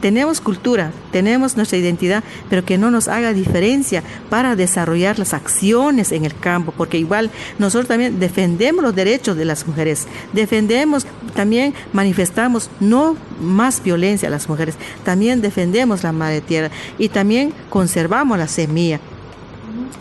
tenemos 0.00 0.40
cultura, 0.40 0.92
tenemos 1.12 1.56
nuestra 1.56 1.78
identidad, 1.78 2.22
pero 2.48 2.64
que 2.64 2.78
no 2.78 2.90
nos 2.90 3.08
haga 3.08 3.32
diferencia 3.32 4.02
para 4.30 4.56
desarrollar 4.56 5.18
las 5.18 5.34
acciones 5.34 6.12
en 6.12 6.24
el 6.24 6.36
campo, 6.36 6.72
porque 6.76 6.98
igual 6.98 7.30
nosotros 7.58 7.88
también 7.88 8.20
defendemos 8.20 8.82
los 8.82 8.94
derechos 8.94 9.36
de 9.36 9.44
las 9.44 9.66
mujeres, 9.66 10.06
defendemos, 10.32 11.06
también 11.34 11.74
manifestamos 11.92 12.70
no 12.80 13.16
más 13.40 13.82
violencia 13.82 14.28
a 14.28 14.30
las 14.30 14.48
mujeres, 14.48 14.76
también 15.04 15.40
defendemos 15.40 16.02
la 16.02 16.12
madre 16.12 16.40
tierra 16.40 16.70
y 16.98 17.08
también 17.08 17.52
conservamos 17.68 18.38
la 18.38 18.48
semilla. 18.48 19.00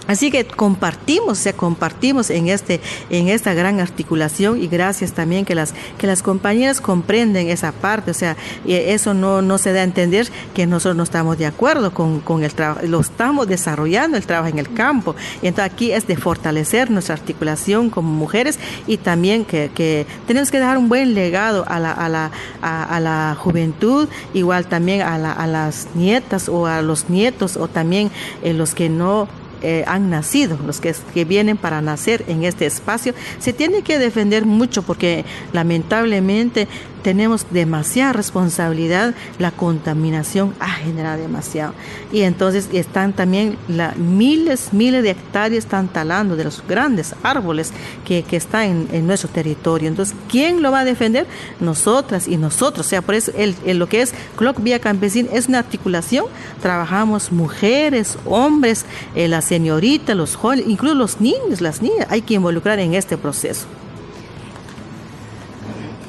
Así 0.07 0.31
que 0.31 0.45
compartimos, 0.45 1.39
o 1.39 1.41
sea, 1.41 1.53
compartimos 1.53 2.29
en 2.29 2.47
este, 2.47 2.79
en 3.09 3.27
esta 3.27 3.53
gran 3.53 3.79
articulación 3.79 4.61
y 4.61 4.67
gracias 4.67 5.11
también 5.11 5.43
que 5.43 5.53
las, 5.53 5.73
que 5.97 6.07
las 6.07 6.23
compañeras 6.23 6.79
comprenden 6.79 7.49
esa 7.49 7.73
parte, 7.73 8.11
o 8.11 8.13
sea, 8.13 8.37
eso 8.65 9.13
no, 9.13 9.41
no 9.41 9.57
se 9.57 9.73
da 9.73 9.81
a 9.81 9.83
entender 9.83 10.27
que 10.53 10.65
nosotros 10.65 10.95
no 10.95 11.03
estamos 11.03 11.37
de 11.37 11.45
acuerdo 11.45 11.93
con, 11.93 12.21
con 12.21 12.43
el 12.43 12.53
trabajo, 12.53 12.81
lo 12.87 13.01
estamos 13.01 13.47
desarrollando 13.47 14.17
el 14.17 14.25
trabajo 14.25 14.49
en 14.49 14.59
el 14.59 14.73
campo. 14.73 15.15
Y 15.41 15.47
entonces 15.47 15.73
aquí 15.73 15.91
es 15.91 16.07
de 16.07 16.15
fortalecer 16.15 16.89
nuestra 16.89 17.15
articulación 17.15 17.89
como 17.89 18.11
mujeres 18.11 18.59
y 18.87 18.97
también 18.97 19.43
que, 19.43 19.71
que 19.73 20.05
tenemos 20.25 20.51
que 20.51 20.59
dejar 20.59 20.77
un 20.77 20.87
buen 20.89 21.13
legado 21.13 21.65
a 21.67 21.79
la, 21.79 21.91
a 21.91 22.07
la, 22.07 22.31
a, 22.61 22.99
la 22.99 23.35
juventud, 23.37 24.07
igual 24.33 24.67
también 24.67 25.01
a, 25.01 25.17
la, 25.17 25.33
a 25.33 25.47
las 25.47 25.87
nietas 25.95 26.47
o 26.49 26.65
a 26.65 26.81
los 26.81 27.09
nietos 27.09 27.57
o 27.57 27.67
también 27.67 28.11
en 28.41 28.51
eh, 28.51 28.53
los 28.53 28.73
que 28.73 28.89
no 28.89 29.27
eh, 29.61 29.83
han 29.87 30.09
nacido, 30.09 30.57
los 30.65 30.79
que, 30.79 30.93
que, 31.13 31.25
vienen 31.25 31.57
para 31.57 31.81
nacer 31.81 32.23
en 32.27 32.43
este 32.43 32.65
espacio, 32.65 33.13
se 33.39 33.53
tiene 33.53 33.81
que 33.81 33.99
defender 33.99 34.45
mucho 34.45 34.83
porque 34.83 35.25
lamentablemente 35.53 36.67
tenemos 37.07 37.45
demasiada 37.51 38.11
responsabilidad, 38.11 39.15
la 39.39 39.51
contaminación 39.51 40.53
ha 40.59 40.71
generado 40.71 41.21
demasiado. 41.21 41.73
Y 42.11 42.23
entonces 42.23 42.67
están 42.73 43.13
también 43.13 43.57
la, 43.69 43.93
miles, 43.95 44.73
miles 44.73 45.03
de 45.03 45.11
hectáreas 45.11 45.63
están 45.63 45.87
talando 45.87 46.35
de 46.35 46.43
los 46.43 46.61
grandes 46.67 47.15
árboles 47.23 47.71
que, 48.05 48.23
que 48.23 48.35
están 48.35 48.89
en, 48.91 49.07
nuestro 49.07 49.29
territorio. 49.29 49.87
Entonces, 49.87 50.17
¿quién 50.27 50.61
lo 50.61 50.69
va 50.69 50.81
a 50.81 50.83
defender? 50.83 51.27
Nosotras 51.61 52.27
y 52.27 52.35
nosotros. 52.35 52.85
O 52.85 52.89
sea, 52.89 53.01
por 53.01 53.15
eso 53.15 53.31
el, 53.37 53.55
lo 53.79 53.87
que 53.87 54.01
es 54.01 54.13
Clock 54.35 54.61
Vía 54.61 54.79
Campesina 54.79 55.29
es 55.31 55.47
una 55.47 55.59
articulación. 55.59 56.25
Trabajamos 56.61 57.31
mujeres, 57.31 58.17
hombres, 58.25 58.83
eh, 59.15 59.29
las 59.29 59.45
señoritas, 59.45 60.13
los 60.13 60.35
jóvenes, 60.35 60.65
incluso 60.67 60.93
los 60.93 61.21
niños, 61.21 61.61
las 61.61 61.81
niñas. 61.81 62.05
Hay 62.09 62.21
que 62.21 62.33
involucrar 62.33 62.79
en 62.79 62.95
este 62.95 63.15
proceso. 63.15 63.65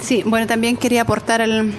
Sí, 0.00 0.22
bueno, 0.24 0.46
también 0.46 0.76
quería 0.76 1.02
aportar 1.02 1.40
el, 1.40 1.72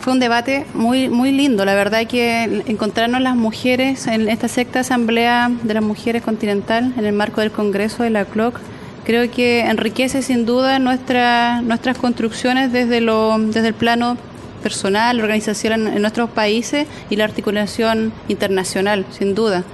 fue 0.00 0.12
un 0.12 0.20
debate 0.20 0.66
muy 0.74 1.08
muy 1.08 1.32
lindo, 1.32 1.64
la 1.64 1.74
verdad 1.74 2.06
que 2.06 2.62
encontrarnos 2.66 3.20
las 3.20 3.36
mujeres 3.36 4.06
en 4.06 4.28
esta 4.28 4.48
sexta 4.48 4.80
asamblea 4.80 5.50
de 5.62 5.74
las 5.74 5.82
mujeres 5.82 6.22
continental 6.22 6.94
en 6.96 7.04
el 7.04 7.12
marco 7.12 7.40
del 7.40 7.50
Congreso 7.50 8.02
de 8.02 8.10
la 8.10 8.24
CLOC 8.24 8.58
creo 9.04 9.30
que 9.30 9.60
enriquece 9.60 10.22
sin 10.22 10.44
duda 10.44 10.78
nuestra, 10.78 11.62
nuestras 11.62 11.98
construcciones 11.98 12.72
desde 12.72 13.00
lo 13.00 13.38
desde 13.38 13.68
el 13.68 13.74
plano 13.74 14.16
personal, 14.62 15.20
organización 15.20 15.72
en, 15.72 15.94
en 15.94 16.02
nuestros 16.02 16.30
países 16.30 16.86
y 17.08 17.16
la 17.16 17.24
articulación 17.24 18.12
internacional, 18.28 19.06
sin 19.10 19.34
duda. 19.34 19.64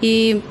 Y 0.00 0.42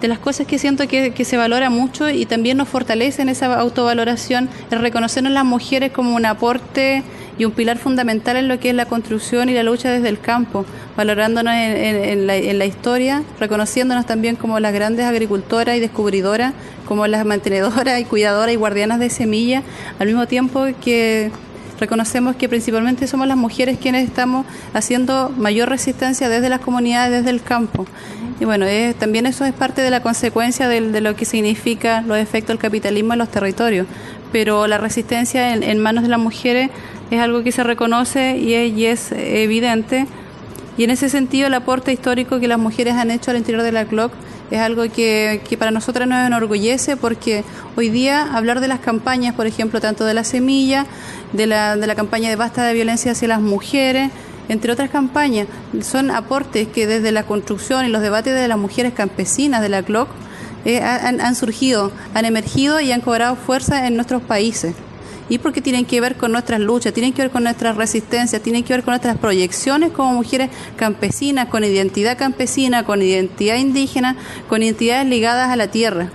de 0.00 0.08
las 0.08 0.18
cosas 0.18 0.46
que 0.46 0.58
siento 0.58 0.88
que, 0.88 1.24
se 1.24 1.36
valora 1.36 1.70
mucho 1.70 2.08
y 2.08 2.26
también 2.26 2.56
nos 2.56 2.68
fortalece 2.68 3.22
en 3.22 3.28
esa 3.28 3.54
autovaloración 3.54 4.48
es 4.70 4.80
reconocernos 4.80 5.32
las 5.32 5.44
mujeres 5.44 5.92
como 5.92 6.16
un 6.16 6.24
aporte 6.24 7.02
y 7.38 7.44
un 7.44 7.52
pilar 7.52 7.78
fundamental 7.78 8.36
en 8.36 8.48
lo 8.48 8.58
que 8.58 8.70
es 8.70 8.74
la 8.74 8.86
construcción 8.86 9.48
y 9.48 9.54
la 9.54 9.62
lucha 9.62 9.90
desde 9.90 10.08
el 10.08 10.20
campo, 10.20 10.64
valorándonos 10.96 11.54
en 11.54 12.26
la, 12.26 12.66
historia, 12.66 13.22
reconociéndonos 13.38 14.06
también 14.06 14.36
como 14.36 14.60
las 14.60 14.72
grandes 14.72 15.06
agricultoras 15.06 15.76
y 15.76 15.80
descubridoras, 15.80 16.52
como 16.86 17.06
las 17.06 17.24
mantenedoras 17.24 18.00
y 18.00 18.04
cuidadoras 18.04 18.52
y 18.52 18.56
guardianas 18.56 18.98
de 18.98 19.08
semillas, 19.10 19.64
al 19.98 20.06
mismo 20.08 20.26
tiempo 20.26 20.66
que 20.82 21.30
reconocemos 21.80 22.36
que 22.36 22.48
principalmente 22.48 23.06
somos 23.06 23.26
las 23.26 23.36
mujeres 23.36 23.78
quienes 23.80 24.06
estamos 24.06 24.46
haciendo 24.74 25.32
mayor 25.36 25.68
resistencia 25.68 26.28
desde 26.28 26.50
las 26.50 26.60
comunidades, 26.60 27.10
desde 27.10 27.30
el 27.30 27.42
campo. 27.42 27.86
Y 28.38 28.44
bueno, 28.44 28.66
también 28.98 29.26
eso 29.26 29.44
es 29.44 29.52
parte 29.52 29.82
de 29.82 29.90
la 29.90 30.00
consecuencia 30.00 30.68
de, 30.68 31.00
lo 31.00 31.16
que 31.16 31.24
significa 31.24 32.02
los 32.02 32.18
efectos 32.18 32.48
del 32.48 32.58
capitalismo 32.58 33.14
en 33.14 33.18
los 33.18 33.30
territorios. 33.30 33.86
Pero 34.30 34.66
la 34.66 34.78
resistencia 34.78 35.54
en, 35.54 35.78
manos 35.78 36.04
de 36.04 36.10
las 36.10 36.20
mujeres 36.20 36.70
es 37.10 37.20
algo 37.20 37.42
que 37.42 37.50
se 37.50 37.64
reconoce 37.64 38.36
y 38.36 38.84
es, 38.84 39.12
evidente. 39.12 40.06
Y 40.78 40.84
en 40.84 40.90
ese 40.90 41.08
sentido 41.08 41.48
el 41.48 41.54
aporte 41.54 41.92
histórico 41.92 42.40
que 42.40 42.48
las 42.48 42.58
mujeres 42.58 42.94
han 42.94 43.10
hecho 43.10 43.30
al 43.30 43.38
interior 43.38 43.62
de 43.62 43.72
la 43.72 43.84
CLOC 43.84 44.12
es 44.50 44.60
algo 44.60 44.82
que, 44.90 45.40
que, 45.48 45.56
para 45.56 45.70
nosotras 45.70 46.08
nos 46.08 46.26
enorgullece 46.26 46.96
porque 46.96 47.44
hoy 47.76 47.88
día 47.88 48.22
hablar 48.34 48.60
de 48.60 48.68
las 48.68 48.80
campañas, 48.80 49.34
por 49.34 49.46
ejemplo, 49.46 49.80
tanto 49.80 50.04
de 50.04 50.14
la 50.14 50.24
semilla, 50.24 50.86
de 51.32 51.46
la, 51.46 51.76
de 51.76 51.86
la 51.86 51.94
campaña 51.94 52.28
de 52.28 52.36
basta 52.36 52.64
de 52.64 52.74
violencia 52.74 53.12
hacia 53.12 53.28
las 53.28 53.40
mujeres, 53.40 54.10
entre 54.48 54.72
otras 54.72 54.90
campañas. 54.90 55.46
Son 55.82 56.10
aportes 56.10 56.68
que 56.68 56.86
desde 56.86 57.12
la 57.12 57.22
construcción 57.22 57.86
y 57.86 57.88
los 57.88 58.02
debates 58.02 58.34
de 58.34 58.48
las 58.48 58.58
mujeres 58.58 58.92
campesinas 58.92 59.62
de 59.62 59.68
la 59.68 59.82
CLOC 59.82 60.08
eh, 60.64 60.80
han, 60.82 61.20
han 61.20 61.34
surgido, 61.36 61.92
han 62.14 62.24
emergido 62.24 62.80
y 62.80 62.92
han 62.92 63.00
cobrado 63.00 63.36
fuerza 63.36 63.86
en 63.86 63.94
nuestros 63.94 64.22
países 64.22 64.74
y 65.30 65.38
porque 65.38 65.62
tienen 65.62 65.86
que 65.86 66.00
ver 66.00 66.16
con 66.16 66.32
nuestras 66.32 66.60
luchas, 66.60 66.92
tienen 66.92 67.14
que 67.14 67.22
ver 67.22 67.30
con 67.30 67.44
nuestras 67.44 67.76
resistencias, 67.76 68.42
tienen 68.42 68.64
que 68.64 68.74
ver 68.74 68.82
con 68.82 68.92
nuestras 68.92 69.16
proyecciones 69.16 69.92
como 69.92 70.12
mujeres 70.12 70.50
campesinas, 70.76 71.46
con 71.48 71.64
identidad 71.64 72.18
campesina, 72.18 72.84
con 72.84 73.00
identidad 73.00 73.56
indígena, 73.56 74.16
con 74.48 74.62
identidades 74.62 75.06
ligadas 75.06 75.48
a 75.48 75.56
la 75.56 75.68
tierra. 75.68 76.10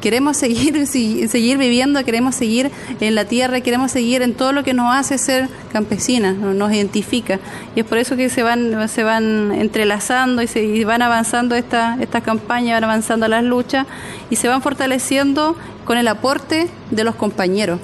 Queremos 0.00 0.38
seguir, 0.38 0.86
seguir 0.86 1.58
viviendo, 1.58 2.02
queremos 2.06 2.34
seguir 2.34 2.70
en 3.00 3.14
la 3.14 3.26
tierra, 3.26 3.60
queremos 3.60 3.92
seguir 3.92 4.22
en 4.22 4.32
todo 4.32 4.52
lo 4.52 4.64
que 4.64 4.72
nos 4.72 4.94
hace 4.94 5.18
ser 5.18 5.50
campesinas, 5.70 6.34
nos 6.34 6.72
identifica. 6.72 7.40
Y 7.76 7.80
es 7.80 7.86
por 7.86 7.98
eso 7.98 8.16
que 8.16 8.30
se 8.30 8.42
van, 8.42 8.88
se 8.88 9.02
van 9.02 9.52
entrelazando 9.52 10.40
y, 10.40 10.46
se, 10.46 10.84
van 10.86 11.02
avanzando 11.02 11.54
estas 11.54 12.00
esta 12.00 12.22
campañas, 12.22 12.76
van 12.76 12.84
avanzando 12.84 13.28
las 13.28 13.44
luchas 13.44 13.86
y 14.30 14.36
se 14.36 14.48
van 14.48 14.62
fortaleciendo 14.62 15.54
con 15.84 15.98
el 15.98 16.08
aporte 16.08 16.68
de 16.90 17.04
los 17.04 17.14
compañeros 17.14 17.78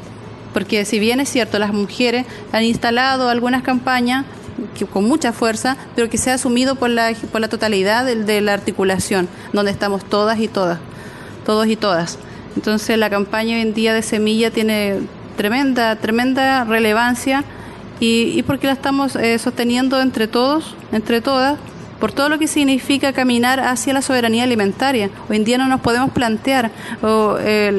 porque 0.60 0.84
si 0.84 0.98
bien 0.98 1.20
es 1.20 1.30
cierto, 1.30 1.58
las 1.58 1.72
mujeres 1.72 2.26
han 2.52 2.64
instalado 2.64 3.30
algunas 3.30 3.62
campañas 3.62 4.26
con 4.92 5.04
mucha 5.04 5.32
fuerza, 5.32 5.78
pero 5.96 6.10
que 6.10 6.18
se 6.18 6.30
ha 6.30 6.34
asumido 6.34 6.74
por 6.74 6.90
la, 6.90 7.14
por 7.32 7.40
la 7.40 7.48
totalidad 7.48 8.04
de, 8.04 8.40
la 8.42 8.52
articulación, 8.52 9.26
donde 9.54 9.70
estamos 9.70 10.04
todas 10.04 10.38
y 10.38 10.48
todas, 10.48 10.78
todos 11.46 11.66
y 11.66 11.76
todas. 11.76 12.18
Entonces 12.56 12.98
la 12.98 13.08
campaña 13.08 13.56
hoy 13.56 13.62
en 13.62 13.72
día 13.72 13.94
de 13.94 14.02
semilla 14.02 14.50
tiene 14.50 14.98
tremenda, 15.38 15.96
tremenda 15.96 16.64
relevancia 16.64 17.42
y, 17.98 18.38
y 18.38 18.42
porque 18.42 18.66
la 18.66 18.74
estamos 18.74 19.16
eh, 19.16 19.38
sosteniendo 19.38 19.98
entre 20.02 20.28
todos, 20.28 20.76
entre 20.92 21.22
todas, 21.22 21.58
por 22.00 22.12
todo 22.12 22.28
lo 22.28 22.38
que 22.38 22.48
significa 22.48 23.12
caminar 23.12 23.60
hacia 23.60 23.92
la 23.92 24.02
soberanía 24.02 24.44
alimentaria. 24.44 25.10
Hoy 25.28 25.36
en 25.36 25.44
día 25.44 25.58
no 25.58 25.68
nos 25.68 25.80
podemos 25.80 26.10
plantear 26.10 26.70
eh, 27.02 27.70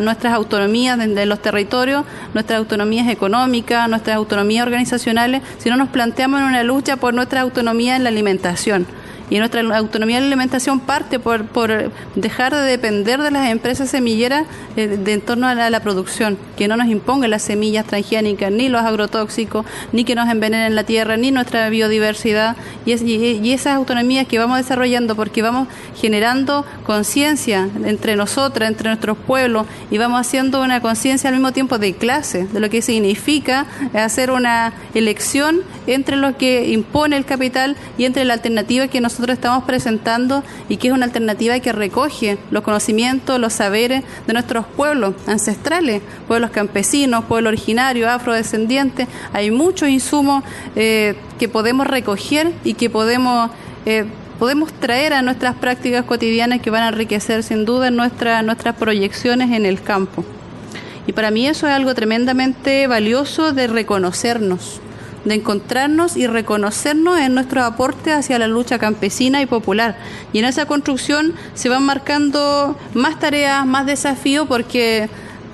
nuestras 0.00 0.34
autonomías 0.34 0.98
de, 0.98 1.26
los 1.26 1.40
territorios, 1.40 2.04
nuestras 2.34 2.58
autonomías 2.58 3.08
económicas, 3.08 3.88
nuestras 3.88 4.16
autonomías 4.16 4.66
organizacionales, 4.66 5.42
si 5.58 5.68
no 5.68 5.76
nos 5.76 5.90
planteamos 5.90 6.40
en 6.40 6.46
una 6.46 6.62
lucha 6.64 6.96
por 6.96 7.14
nuestra 7.14 7.42
autonomía 7.42 7.96
en 7.96 8.04
la 8.04 8.08
alimentación. 8.08 8.86
Y 9.30 9.38
nuestra 9.38 9.60
autonomía 9.76 10.16
de 10.16 10.22
la 10.22 10.26
alimentación 10.26 10.80
parte 10.80 11.18
por, 11.18 11.46
por 11.46 11.92
dejar 12.16 12.54
de 12.54 12.62
depender 12.62 13.22
de 13.22 13.30
las 13.30 13.48
empresas 13.48 13.88
semilleras 13.88 14.44
eh, 14.76 14.88
de, 14.88 15.12
en 15.12 15.20
torno 15.20 15.46
a 15.46 15.54
la, 15.54 15.80
producción, 15.80 16.36
que 16.56 16.68
no 16.68 16.76
nos 16.76 16.88
impongan 16.88 17.30
las 17.30 17.42
semillas 17.42 17.86
transgénicas, 17.86 18.50
ni 18.50 18.68
los 18.68 18.82
agrotóxicos, 18.82 19.64
ni 19.92 20.04
que 20.04 20.14
nos 20.14 20.28
envenenen 20.28 20.74
la 20.74 20.84
tierra, 20.84 21.16
ni 21.16 21.30
nuestra 21.30 21.68
biodiversidad. 21.70 22.56
Y, 22.84 22.92
y, 22.92 23.52
esas 23.52 23.76
autonomías 23.76 24.26
que 24.26 24.38
vamos 24.38 24.58
desarrollando 24.58 25.14
porque 25.16 25.42
vamos 25.42 25.68
generando 25.96 26.64
conciencia 26.84 27.68
entre 27.84 28.16
nosotras, 28.16 28.68
entre 28.68 28.88
nuestros 28.88 29.16
pueblos, 29.16 29.66
y 29.90 29.98
vamos 29.98 30.20
haciendo 30.20 30.62
una 30.62 30.80
conciencia 30.80 31.28
al 31.28 31.36
mismo 31.36 31.52
tiempo 31.52 31.78
de 31.78 31.94
clase, 31.94 32.46
de 32.46 32.60
lo 32.60 32.68
que 32.68 32.82
significa 32.82 33.66
hacer 33.94 34.30
una 34.30 34.72
elección 34.94 35.60
entre 35.94 36.16
lo 36.16 36.36
que 36.36 36.68
impone 36.70 37.16
el 37.16 37.24
capital 37.24 37.76
y 37.98 38.04
entre 38.04 38.24
la 38.24 38.34
alternativa 38.34 38.86
que 38.86 39.00
nosotros 39.00 39.34
estamos 39.34 39.64
presentando 39.64 40.44
y 40.68 40.76
que 40.76 40.88
es 40.88 40.94
una 40.94 41.06
alternativa 41.06 41.58
que 41.58 41.72
recoge 41.72 42.38
los 42.52 42.62
conocimientos, 42.62 43.40
los 43.40 43.54
saberes 43.54 44.04
de 44.26 44.32
nuestros 44.32 44.66
pueblos 44.66 45.14
ancestrales, 45.26 46.00
pueblos 46.28 46.50
campesinos, 46.50 47.24
pueblos 47.24 47.50
originarios, 47.50 48.08
afrodescendientes. 48.08 49.08
Hay 49.32 49.50
muchos 49.50 49.88
insumos 49.88 50.44
eh, 50.76 51.16
que 51.38 51.48
podemos 51.48 51.86
recoger 51.86 52.52
y 52.64 52.74
que 52.74 52.88
podemos... 52.88 53.50
Eh, 53.86 54.04
podemos 54.38 54.72
traer 54.72 55.12
a 55.12 55.20
nuestras 55.20 55.54
prácticas 55.54 56.06
cotidianas 56.06 56.62
que 56.62 56.70
van 56.70 56.82
a 56.82 56.88
enriquecer 56.88 57.42
sin 57.42 57.66
duda 57.66 57.90
nuestra, 57.90 58.40
nuestras 58.40 58.74
proyecciones 58.74 59.50
en 59.50 59.66
el 59.66 59.82
campo. 59.82 60.24
Y 61.06 61.12
para 61.12 61.30
mí 61.30 61.46
eso 61.46 61.66
es 61.68 61.74
algo 61.74 61.94
tremendamente 61.94 62.86
valioso 62.86 63.52
de 63.52 63.66
reconocernos 63.66 64.80
de 65.24 65.34
encontrarnos 65.34 66.16
y 66.16 66.26
reconocernos 66.26 67.18
en 67.18 67.34
nuestro 67.34 67.62
aporte 67.64 68.12
hacia 68.12 68.38
la 68.38 68.48
lucha 68.48 68.78
campesina 68.78 69.42
y 69.42 69.46
popular. 69.46 69.96
Y 70.32 70.38
en 70.38 70.46
esa 70.46 70.66
construcción 70.66 71.34
se 71.54 71.68
van 71.68 71.84
marcando 71.84 72.76
más 72.94 73.18
tareas, 73.18 73.66
más 73.66 73.86
desafíos, 73.86 74.46
porque 74.48 75.08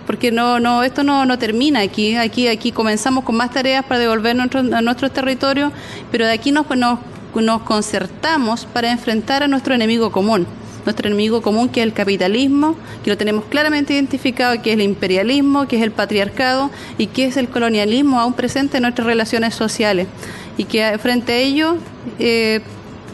porque 0.06 0.30
no, 0.30 0.61
no, 0.61 0.85
esto 0.85 1.02
no, 1.02 1.26
no 1.26 1.37
termina 1.37 1.80
aquí, 1.80 2.14
aquí, 2.14 2.46
aquí 2.46 2.70
comenzamos 2.70 3.25
con 3.25 3.37
más 3.37 3.50
tareas 3.50 3.85
para 3.85 3.99
devolver 3.99 4.40
a 4.40 4.80
nuestros 4.80 5.12
territorios, 5.12 5.73
pero 6.12 6.26
de 6.26 6.32
aquí 6.32 6.52
nos, 6.52 6.70
nos, 6.76 7.00
nos 7.35 7.62
concertamos 7.62 8.66
para 8.66 8.92
enfrentar 8.92 9.42
a 9.42 9.48
nuestro 9.48 9.74
enemigo 9.74 10.12
común 10.12 10.46
nuestro 10.87 11.09
enemigo 11.09 11.42
común, 11.42 11.68
que 11.68 11.81
es 11.81 11.87
el 11.87 11.92
capitalismo, 11.92 12.77
que 13.05 13.11
lo 13.11 13.18
tenemos 13.18 13.44
claramente 13.44 13.92
identificado, 13.92 14.62
que 14.62 14.70
es 14.70 14.77
el 14.77 14.83
imperialismo, 14.83 15.68
que 15.68 15.77
es 15.77 15.83
el 15.83 15.90
patriarcado 15.90 16.70
y 16.96 17.09
que 17.09 17.27
es 17.27 17.37
el 17.37 17.49
colonialismo 17.49 18.18
aún 18.20 18.33
presente 18.33 18.79
en 18.79 18.85
nuestras 18.85 19.07
relaciones 19.07 19.55
sociales. 19.55 20.07
Y 20.57 20.64
que 20.64 20.96
frente 20.99 21.33
a 21.33 21.37
ello, 21.37 21.77
eh, 22.18 22.61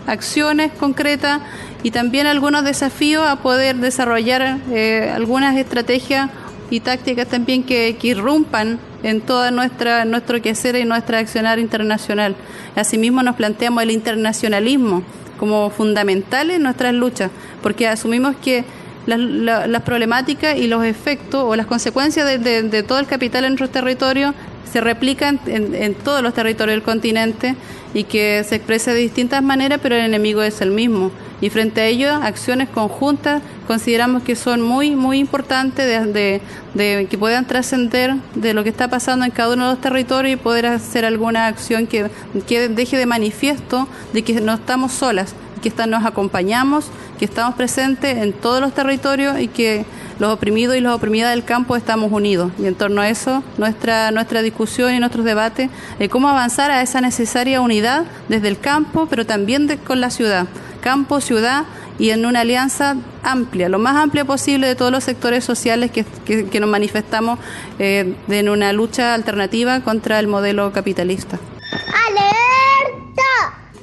acciones 0.07 0.71
concretas 0.73 1.41
y 1.83 1.91
también 1.91 2.27
algunos 2.27 2.65
desafíos 2.65 3.27
a 3.27 3.37
poder 3.37 3.77
desarrollar 3.77 4.59
eh, 4.71 5.11
algunas 5.15 5.57
estrategias 5.57 6.31
y 6.71 6.81
tácticas 6.81 7.27
también 7.29 7.65
que, 7.65 7.97
irrumpan 8.03 8.79
en 9.03 9.21
toda 9.21 9.51
nuestra 9.51 10.05
nuestro 10.05 10.41
quehacer 10.41 10.77
y 10.77 10.85
nuestra 10.85 11.19
accionar 11.19 11.59
internacional. 11.59 12.37
Asimismo 12.77 13.23
nos 13.23 13.37
planteamos 13.37 13.83
el 13.83 13.91
internacionalismo 13.91 15.03
como 15.43 15.71
fundamental 15.71 16.53
en 16.53 16.63
nuestras 16.63 16.95
luchas, 16.95 17.29
porque 17.65 17.89
asumimos 17.89 18.37
que 18.37 18.65
las, 19.07 19.83
problemáticas 19.83 20.57
y 20.57 20.69
los 20.69 20.85
efectos 20.85 21.43
o 21.43 21.57
las 21.57 21.67
consecuencias 21.67 22.41
de, 22.41 22.83
todo 22.85 23.01
el 23.01 23.07
capital 23.07 23.43
en 23.43 23.51
nuestros 23.51 23.71
territorios 23.71 24.37
se 24.71 24.81
replican 24.81 25.41
en, 25.47 25.95
todos 25.95 26.23
los 26.23 26.35
territorios 26.35 26.77
del 26.77 26.83
continente 26.83 27.57
y 27.95 28.05
que 28.05 28.45
se 28.49 28.57
expresa 28.57 28.93
de 28.93 29.01
distintas 29.01 29.43
maneras, 29.43 29.81
pero 29.83 29.95
el 29.95 30.03
enemigo 30.03 30.43
es 30.43 30.61
el 30.61 30.71
mismo. 30.71 31.11
Y 31.41 31.51
frente 31.51 31.81
a 31.81 31.87
ello, 31.87 32.15
acciones 32.15 32.69
conjuntas 32.69 33.43
consideramos 33.67 34.23
que 34.23 34.37
son 34.37 34.63
muy, 34.63 34.95
muy 34.97 35.19
importantes 35.19 35.87
de, 36.13 36.41
de 36.75 37.07
que 37.11 37.19
puedan 37.19 37.47
trascender 37.47 38.15
de 38.35 38.55
lo 38.55 38.63
que 38.63 38.71
está 38.71 38.89
pasando 38.89 39.25
en 39.25 39.31
cada 39.31 39.55
uno 39.55 39.65
de 39.65 39.75
los 39.75 39.81
territorios 39.81 40.35
y 40.35 40.37
poder 40.37 40.67
hacer 40.67 41.05
alguna 41.05 41.49
acción 41.49 41.87
que, 41.87 42.11
que 42.47 42.69
deje 42.69 42.97
de 42.97 43.07
manifiesto 43.07 43.89
de 44.13 44.23
que 44.23 44.41
no 44.41 44.55
estamos 44.55 44.93
solas, 44.93 45.35
que 45.63 45.73
nos 45.87 46.05
acompañamos, 46.05 46.87
que 47.19 47.25
estamos 47.25 47.55
presentes 47.55 48.19
en 48.19 48.33
todos 48.33 48.61
los 48.61 48.75
territorios 48.75 49.39
y 49.39 49.49
que 49.49 49.85
los 50.23 50.33
oprimidos 50.33 50.77
y 50.77 50.81
las 50.81 50.95
oprimidas 50.95 51.31
del 51.31 51.43
campo 51.43 51.75
estamos 51.75 52.13
unidos. 52.13 52.53
Y 52.57 52.67
en 52.67 52.77
torno 52.77 53.01
a 53.01 53.09
eso, 53.09 53.43
nuestra, 53.59 54.13
nuestra 54.13 54.41
discusión 54.41 54.95
y 54.95 55.01
nuestros 55.01 55.25
debates 55.25 55.69
de 55.99 56.09
cómo 56.09 56.29
avanzar 56.29 56.71
a 56.71 56.81
esa 56.81 57.01
necesaria 57.01 57.61
unidad 57.61 58.05
desde 58.29 58.47
el 58.47 58.61
campo, 58.61 59.09
pero 59.11 59.27
también 59.27 59.67
con 59.85 60.01
la 60.01 60.11
ciudad. 60.11 60.47
Campo, 60.81 61.21
ciudad 61.21 61.65
y 61.99 62.11
en 62.11 62.25
una 62.25 62.41
alianza 62.41 62.97
amplia, 63.25 63.69
lo 63.69 63.81
más 63.81 63.97
amplia 63.97 64.25
posible 64.25 64.69
de 64.69 64.77
todos 64.77 64.93
los 64.93 65.03
sectores 65.03 65.45
sociales 65.45 65.91
que, 65.91 66.05
que, 66.25 66.61
nos 66.61 66.71
manifestamos 66.71 67.41
eh, 67.81 68.15
en 68.29 68.49
una 68.49 68.73
lucha 68.73 69.15
alternativa 69.15 69.81
contra 69.81 70.21
el 70.21 70.29
modelo 70.29 70.73
capitalista. 70.73 71.39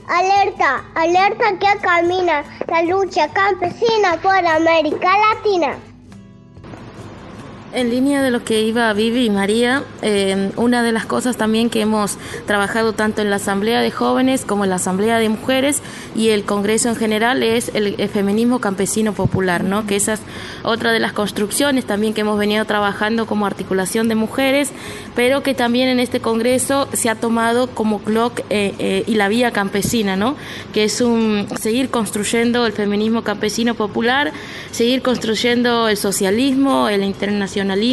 Alerta, 0.07 0.83
alerta 0.95 1.59
que 1.59 1.79
camina 1.81 2.43
la 2.67 2.81
lucha 2.83 3.27
campesina 3.27 4.17
por 4.21 4.45
América 4.45 5.09
Latina. 5.33 5.88
En 7.71 7.91
línea 7.91 8.23
de 8.23 8.31
lo 8.31 8.43
que 8.43 8.63
iba 8.63 8.91
Vivi 8.93 9.25
y 9.25 9.29
María, 9.29 9.83
eh, 10.01 10.51
una 10.55 10.81
de 10.81 10.91
las 10.91 11.05
cosas 11.05 11.37
también 11.37 11.69
que 11.69 11.81
hemos 11.81 12.17
trabajado 12.47 12.93
tanto 12.93 13.21
en 13.21 13.29
la 13.29 13.35
Asamblea 13.35 13.81
de 13.81 13.91
Jóvenes 13.91 14.43
como 14.43 14.63
en 14.63 14.71
la 14.71 14.77
Asamblea 14.77 15.19
de 15.19 15.29
Mujeres 15.29 15.83
y 16.15 16.29
el 16.29 16.45
Congreso 16.45 16.89
en 16.89 16.95
general 16.95 17.43
es 17.43 17.69
el, 17.75 17.95
feminismo 18.09 18.59
campesino 18.59 19.13
popular, 19.13 19.63
¿no? 19.63 19.85
Que 19.85 19.97
esa 19.97 20.13
es 20.13 20.21
otra 20.63 20.91
de 20.91 20.99
las 20.99 21.13
construcciones 21.13 21.85
también 21.85 22.15
que 22.15 22.21
hemos 22.21 22.39
venido 22.39 22.65
trabajando 22.65 23.27
como 23.27 23.45
articulación 23.45 24.07
de 24.07 24.15
mujeres, 24.15 24.71
pero 25.19 25.43
que 25.43 25.53
también 25.53 25.89
en 25.89 25.99
este 25.99 26.21
Congreso 26.21 26.87
se 26.93 27.09
ha 27.09 27.15
tomado 27.15 27.67
como 27.67 27.99
CLOC 27.99 28.39
eh, 28.49 28.73
eh, 28.79 29.03
y 29.05 29.15
la 29.15 29.27
vía 29.27 29.51
campesina, 29.51 30.15
¿no? 30.15 30.37
Que 30.71 30.85
es 30.85 31.01
un 31.01 31.45
seguir 31.59 31.89
construyendo 31.89 32.65
el 32.65 32.71
feminismo 32.71 33.21
campesino 33.21 33.75
popular, 33.75 34.31
seguir 34.71 35.01
construyendo 35.01 35.89
el 35.89 35.97
socialismo, 35.97 36.87
el 36.87 37.03
internacional 37.03 37.83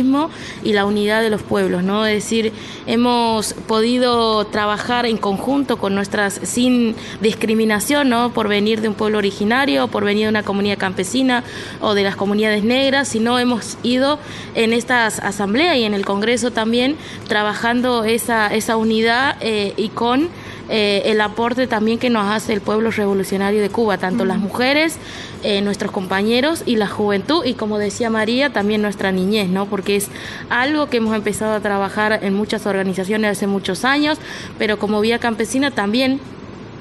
y 0.62 0.72
la 0.72 0.84
unidad 0.84 1.20
de 1.20 1.30
los 1.30 1.42
pueblos, 1.42 1.82
¿no? 1.82 2.06
Es 2.06 2.22
decir, 2.22 2.52
hemos 2.86 3.54
podido 3.54 4.44
trabajar 4.46 5.04
en 5.04 5.16
conjunto 5.16 5.78
con 5.78 5.96
nuestras, 5.96 6.40
sin 6.44 6.94
discriminación, 7.20 8.08
¿no? 8.08 8.32
Por 8.32 8.46
venir 8.46 8.82
de 8.82 8.88
un 8.88 8.94
pueblo 8.94 9.18
originario, 9.18 9.88
por 9.88 10.04
venir 10.04 10.26
de 10.26 10.28
una 10.28 10.44
comunidad 10.44 10.78
campesina 10.78 11.42
o 11.80 11.94
de 11.94 12.04
las 12.04 12.14
comunidades 12.14 12.62
negras, 12.62 13.08
sino 13.08 13.36
hemos 13.40 13.78
ido 13.82 14.20
en 14.54 14.72
estas 14.72 15.18
asambleas 15.18 15.76
y 15.76 15.82
en 15.82 15.94
el 15.94 16.04
Congreso 16.04 16.52
también 16.52 16.94
trabajando 17.28 18.04
esa, 18.04 18.48
esa 18.48 18.76
unidad 18.76 19.36
eh, 19.40 19.74
y 19.76 19.88
con 19.88 20.28
eh, 20.68 21.02
el 21.06 21.20
aporte 21.20 21.68
también 21.68 21.98
que 21.98 22.10
nos 22.10 22.26
hace 22.30 22.52
el 22.52 22.60
pueblo 22.60 22.90
revolucionario 22.90 23.62
de 23.62 23.70
Cuba, 23.70 23.98
tanto 23.98 24.24
las 24.24 24.38
mujeres, 24.38 24.98
eh, 25.44 25.60
nuestros 25.62 25.92
compañeros 25.92 26.64
y 26.66 26.76
la 26.76 26.88
juventud, 26.88 27.44
y 27.44 27.54
como 27.54 27.78
decía 27.78 28.10
María, 28.10 28.50
también 28.50 28.82
nuestra 28.82 29.12
niñez, 29.12 29.48
¿no? 29.48 29.66
Porque 29.66 29.94
es 29.94 30.08
algo 30.50 30.88
que 30.88 30.96
hemos 30.96 31.14
empezado 31.14 31.54
a 31.54 31.60
trabajar 31.60 32.18
en 32.22 32.34
muchas 32.34 32.66
organizaciones 32.66 33.30
hace 33.30 33.46
muchos 33.46 33.84
años, 33.84 34.18
pero 34.58 34.78
como 34.78 35.00
Vía 35.00 35.20
Campesina 35.20 35.70
también 35.70 36.20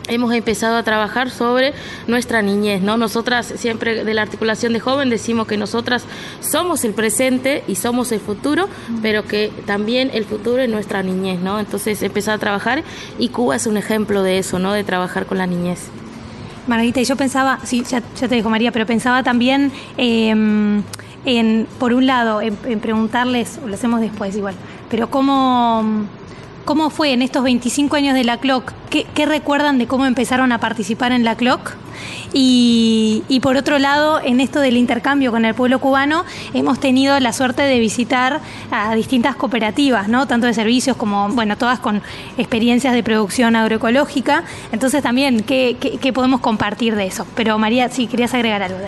hemos 0.07 0.33
empezado 0.33 0.77
a 0.77 0.83
trabajar 0.83 1.29
sobre 1.29 1.73
nuestra 2.07 2.41
niñez, 2.41 2.81
¿no? 2.81 2.97
Nosotras 2.97 3.53
siempre 3.57 4.03
de 4.03 4.13
la 4.13 4.21
articulación 4.21 4.73
de 4.73 4.79
joven 4.79 5.09
decimos 5.09 5.47
que 5.47 5.57
nosotras 5.57 6.05
somos 6.41 6.83
el 6.85 6.93
presente 6.93 7.63
y 7.67 7.75
somos 7.75 8.11
el 8.11 8.19
futuro, 8.19 8.69
pero 9.01 9.25
que 9.25 9.51
también 9.65 10.11
el 10.13 10.25
futuro 10.25 10.61
es 10.61 10.69
nuestra 10.69 11.03
niñez, 11.03 11.39
¿no? 11.39 11.59
Entonces 11.59 12.01
empezar 12.03 12.35
a 12.35 12.37
trabajar 12.37 12.83
y 13.17 13.29
Cuba 13.29 13.55
es 13.55 13.67
un 13.67 13.77
ejemplo 13.77 14.23
de 14.23 14.39
eso, 14.39 14.59
¿no? 14.59 14.73
De 14.73 14.83
trabajar 14.83 15.25
con 15.25 15.37
la 15.37 15.47
niñez. 15.47 15.89
Margarita, 16.67 16.99
y 16.99 17.05
yo 17.05 17.15
pensaba, 17.15 17.59
sí, 17.63 17.83
ya, 17.87 18.01
te 18.01 18.27
dijo 18.27 18.49
María, 18.49 18.71
pero 18.71 18.87
pensaba 18.87 19.21
también 19.21 19.71
em, 19.97 20.81
en, 21.23 21.67
por 21.79 21.93
un 21.93 22.07
lado, 22.07 22.41
en, 22.41 22.57
en 22.65 22.79
preguntarles, 22.79 23.59
lo 23.63 23.75
hacemos 23.75 24.01
después 24.01 24.35
igual, 24.35 24.55
pero 24.89 25.11
cómo 25.11 26.07
¿Cómo 26.65 26.89
fue 26.89 27.13
en 27.13 27.21
estos 27.21 27.43
25 27.43 27.95
años 27.95 28.15
de 28.15 28.23
la 28.23 28.37
CLOC? 28.37 28.73
¿Qué, 28.89 29.25
recuerdan 29.27 29.77
de 29.77 29.85
cómo 29.85 30.07
empezaron 30.07 30.51
a 30.51 30.59
participar 30.59 31.11
en 31.11 31.23
la 31.23 31.35
CLOC? 31.35 31.75
Y, 32.33 33.39
por 33.43 33.55
otro 33.55 33.77
lado, 33.77 34.19
en 34.19 34.41
esto 34.41 34.59
del 34.59 34.75
intercambio 34.75 35.31
con 35.31 35.45
el 35.45 35.53
pueblo 35.53 35.79
cubano, 35.79 36.25
hemos 36.55 36.79
tenido 36.79 37.19
la 37.19 37.33
suerte 37.33 37.61
de 37.61 37.79
visitar 37.79 38.41
a 38.71 38.95
distintas 38.95 39.35
cooperativas, 39.35 40.07
¿no? 40.07 40.25
Tanto 40.25 40.47
de 40.47 40.55
servicios 40.55 40.97
como, 40.97 41.29
bueno, 41.29 41.55
todas 41.55 41.79
con 41.79 42.01
experiencias 42.35 42.95
de 42.95 43.03
producción 43.03 43.55
agroecológica. 43.55 44.43
Entonces 44.71 45.03
también, 45.03 45.43
¿qué, 45.43 45.77
qué 45.79 46.13
podemos 46.13 46.41
compartir 46.41 46.95
de 46.95 47.05
eso? 47.05 47.27
Pero 47.35 47.59
María, 47.59 47.89
sí, 47.89 48.07
querías 48.07 48.33
agregar 48.33 48.63
algo 48.63 48.79
de 48.79 48.87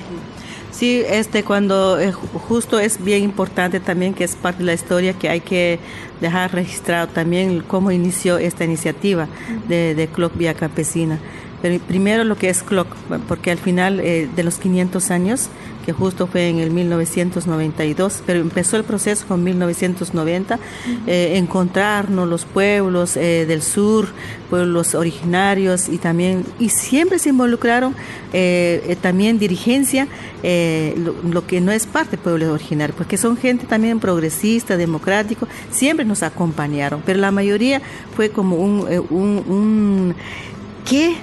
Sí, 0.78 1.02
este, 1.10 1.44
cuando 1.44 2.00
eh, 2.00 2.12
justo 2.12 2.78
es 2.78 3.04
bien 3.04 3.24
importante 3.24 3.80
también 3.80 4.14
que 4.14 4.24
es 4.24 4.36
parte 4.36 4.60
de 4.60 4.66
la 4.66 4.74
historia 4.76 5.14
que 5.14 5.28
hay 5.28 5.40
que 5.40 5.80
dejar 6.22 6.54
registrado 6.54 7.08
también 7.08 7.62
cómo 7.62 7.90
inició 7.92 8.38
esta 8.38 8.64
iniciativa 8.64 9.28
de, 9.68 9.96
de 9.96 10.08
Clock 10.08 10.38
Vía 10.38 10.54
Campesina. 10.54 11.18
Pero 11.62 11.80
primero 11.80 12.24
lo 12.24 12.36
que 12.36 12.50
es 12.50 12.64
Clock, 12.64 12.88
porque 13.28 13.52
al 13.52 13.58
final 13.58 14.00
eh, 14.00 14.30
de 14.36 14.44
los 14.44 14.58
500 14.58 15.12
años 15.12 15.50
que 15.88 15.94
justo 15.94 16.28
fue 16.28 16.50
en 16.50 16.60
el 16.60 16.70
1992, 16.72 18.22
pero 18.26 18.42
empezó 18.42 18.76
el 18.76 18.84
proceso 18.84 19.26
con 19.26 19.42
1990, 19.42 20.60
eh, 21.08 21.38
encontrarnos 21.38 22.28
los 22.28 22.44
pueblos 22.44 23.16
eh, 23.16 23.46
del 23.48 23.62
sur, 23.62 24.10
pueblos 24.50 24.96
originarios 24.96 25.88
y 25.88 25.98
también, 25.98 26.44
y 26.60 26.68
siempre 26.68 27.20
se 27.20 27.30
involucraron 27.30 27.96
eh, 28.34 28.98
también 29.02 29.40
dirigencia, 29.40 30.10
lo, 30.44 31.48
que 31.48 31.62
no 31.62 31.72
es 31.72 31.88
parte 31.88 32.18
del 32.18 32.20
pueblo 32.20 32.52
originario, 32.52 32.94
porque 32.94 33.16
son 33.16 33.38
gente 33.38 33.66
también 33.66 34.02
progresista, 34.02 34.76
democrático, 34.76 35.48
siempre 35.72 36.06
nos 36.06 36.22
acompañaron, 36.22 37.02
pero 37.06 37.18
la 37.22 37.32
mayoría 37.32 37.82
fue 38.14 38.30
como 38.30 38.58
un, 38.58 38.86
un, 39.10 39.44
un 39.48 40.16
¿qué? 40.84 41.16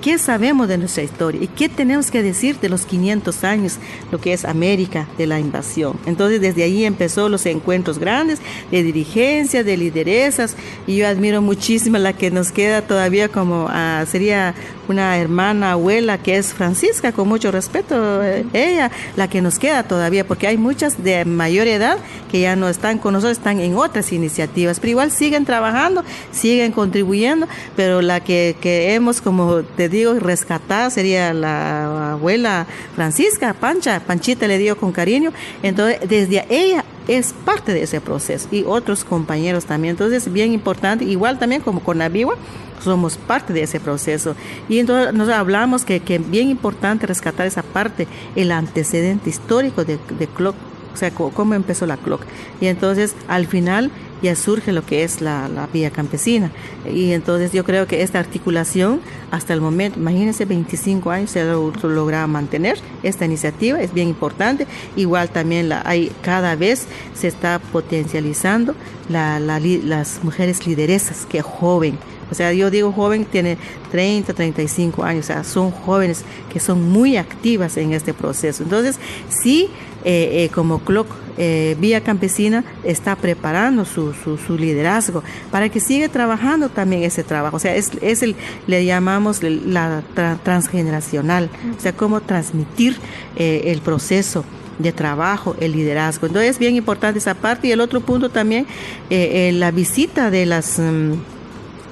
¿Qué 0.00 0.16
sabemos 0.16 0.66
de 0.66 0.78
nuestra 0.78 1.02
historia? 1.02 1.42
¿Y 1.42 1.46
qué 1.46 1.68
tenemos 1.68 2.10
que 2.10 2.22
decir 2.22 2.58
de 2.58 2.70
los 2.70 2.86
500 2.86 3.44
años, 3.44 3.76
lo 4.10 4.18
que 4.18 4.32
es 4.32 4.46
América 4.46 5.06
de 5.18 5.26
la 5.26 5.38
invasión? 5.38 5.98
Entonces, 6.06 6.40
desde 6.40 6.62
ahí 6.62 6.86
empezó 6.86 7.28
los 7.28 7.44
encuentros 7.44 7.98
grandes 7.98 8.38
de 8.70 8.82
dirigencia, 8.82 9.62
de 9.62 9.76
lideresas, 9.76 10.56
y 10.86 10.96
yo 10.96 11.06
admiro 11.06 11.42
muchísimo 11.42 11.98
la 11.98 12.14
que 12.14 12.30
nos 12.30 12.50
queda 12.50 12.80
todavía 12.80 13.28
como 13.28 13.66
ah, 13.68 14.06
sería 14.10 14.54
una 14.88 15.18
hermana, 15.18 15.72
abuela, 15.72 16.18
que 16.18 16.36
es 16.36 16.52
Francisca, 16.54 17.12
con 17.12 17.28
mucho 17.28 17.50
respeto, 17.52 18.22
eh, 18.24 18.44
ella, 18.54 18.90
la 19.16 19.28
que 19.28 19.42
nos 19.42 19.58
queda 19.58 19.84
todavía, 19.84 20.26
porque 20.26 20.46
hay 20.46 20.56
muchas 20.56 21.04
de 21.04 21.24
mayor 21.24 21.68
edad 21.68 21.98
que 22.30 22.40
ya 22.40 22.56
no 22.56 22.68
están 22.68 22.98
con 22.98 23.12
nosotros, 23.12 23.38
están 23.38 23.60
en 23.60 23.76
otras 23.76 24.12
iniciativas, 24.12 24.80
pero 24.80 24.90
igual 24.90 25.10
siguen 25.10 25.44
trabajando, 25.44 26.04
siguen 26.32 26.72
contribuyendo, 26.72 27.46
pero 27.76 28.02
la 28.02 28.20
que, 28.20 28.56
que 28.60 28.94
hemos, 28.94 29.20
como 29.20 29.62
te 29.62 29.89
digo, 29.90 30.14
rescatada 30.14 30.90
sería 30.90 31.32
la 31.34 32.12
abuela 32.12 32.66
Francisca, 32.94 33.54
Pancha, 33.54 34.00
Panchita 34.00 34.46
le 34.46 34.58
dio 34.58 34.76
con 34.76 34.92
cariño, 34.92 35.32
entonces 35.62 36.00
desde 36.08 36.46
ella 36.48 36.84
es 37.08 37.32
parte 37.32 37.72
de 37.74 37.82
ese 37.82 38.00
proceso 38.00 38.48
y 38.52 38.64
otros 38.64 39.04
compañeros 39.04 39.64
también. 39.64 39.92
Entonces 39.92 40.26
es 40.26 40.32
bien 40.32 40.52
importante, 40.52 41.04
igual 41.04 41.38
también 41.38 41.60
como 41.60 41.80
con 41.80 41.98
la 41.98 42.08
Viva, 42.08 42.34
somos 42.82 43.16
parte 43.16 43.52
de 43.52 43.62
ese 43.62 43.80
proceso. 43.80 44.34
Y 44.68 44.78
entonces 44.78 45.12
nos 45.12 45.28
hablamos 45.28 45.84
que 45.84 46.02
es 46.06 46.30
bien 46.30 46.48
importante 46.48 47.06
rescatar 47.06 47.46
esa 47.46 47.62
parte, 47.62 48.06
el 48.36 48.52
antecedente 48.52 49.28
histórico 49.28 49.84
de, 49.84 49.98
de 50.18 50.26
Clock, 50.28 50.54
o 50.92 50.96
sea, 50.96 51.10
cómo 51.10 51.54
empezó 51.54 51.86
la 51.86 51.96
Clock. 51.96 52.22
Y 52.60 52.66
entonces 52.66 53.14
al 53.28 53.46
final 53.46 53.90
ya 54.22 54.36
surge 54.36 54.72
lo 54.72 54.84
que 54.84 55.02
es 55.02 55.20
la, 55.20 55.48
la, 55.48 55.66
vía 55.66 55.90
campesina. 55.90 56.50
Y 56.90 57.12
entonces 57.12 57.52
yo 57.52 57.64
creo 57.64 57.86
que 57.86 58.02
esta 58.02 58.18
articulación, 58.18 59.00
hasta 59.30 59.54
el 59.54 59.60
momento, 59.60 59.98
imagínense, 59.98 60.44
25 60.44 61.10
años 61.10 61.30
se 61.30 61.40
ha 61.40 61.44
logrado 61.44 62.28
mantener 62.28 62.78
esta 63.02 63.24
iniciativa, 63.24 63.80
es 63.80 63.92
bien 63.92 64.08
importante. 64.08 64.66
Igual 64.96 65.30
también 65.30 65.68
la, 65.68 65.82
hay, 65.84 66.12
cada 66.22 66.54
vez 66.56 66.86
se 67.14 67.28
está 67.28 67.58
potencializando 67.58 68.74
la, 69.08 69.40
las 69.40 70.22
mujeres 70.22 70.66
lideresas, 70.66 71.26
que 71.26 71.42
joven. 71.42 71.98
O 72.30 72.34
sea, 72.34 72.52
yo 72.52 72.70
digo 72.70 72.92
joven, 72.92 73.24
tiene 73.24 73.58
30, 73.90 74.32
35 74.32 75.02
años, 75.02 75.24
o 75.24 75.26
sea, 75.26 75.44
son 75.44 75.70
jóvenes 75.70 76.24
que 76.52 76.60
son 76.60 76.90
muy 76.90 77.16
activas 77.16 77.76
en 77.76 77.92
este 77.92 78.14
proceso. 78.14 78.62
Entonces, 78.62 78.98
sí, 79.28 79.70
eh, 80.04 80.44
eh, 80.44 80.50
como 80.54 80.78
CLOC 80.78 81.06
eh, 81.36 81.76
Vía 81.78 82.00
Campesina 82.00 82.64
está 82.84 83.16
preparando 83.16 83.84
su, 83.84 84.14
su, 84.14 84.56
liderazgo 84.56 85.22
para 85.50 85.68
que 85.68 85.78
siga 85.78 86.08
trabajando 86.08 86.70
también 86.70 87.02
ese 87.02 87.22
trabajo. 87.22 87.56
O 87.56 87.60
sea, 87.60 87.76
es, 87.76 87.90
es 88.00 88.22
el, 88.22 88.34
le 88.66 88.84
llamamos 88.86 89.42
la 89.42 90.02
transgeneracional, 90.42 91.50
o 91.76 91.80
sea, 91.80 91.92
cómo 91.92 92.20
transmitir 92.22 92.96
el 93.36 93.80
proceso 93.80 94.44
de 94.78 94.92
trabajo, 94.92 95.54
el 95.60 95.72
liderazgo. 95.72 96.26
Entonces 96.26 96.52
es 96.52 96.58
bien 96.58 96.76
importante 96.76 97.18
esa 97.18 97.34
parte. 97.34 97.68
Y 97.68 97.72
el 97.72 97.80
otro 97.80 98.00
punto 98.00 98.30
también, 98.30 98.66
la 99.10 99.70
visita 99.70 100.30
de 100.30 100.46
las... 100.46 100.78
Mm, 100.78 101.39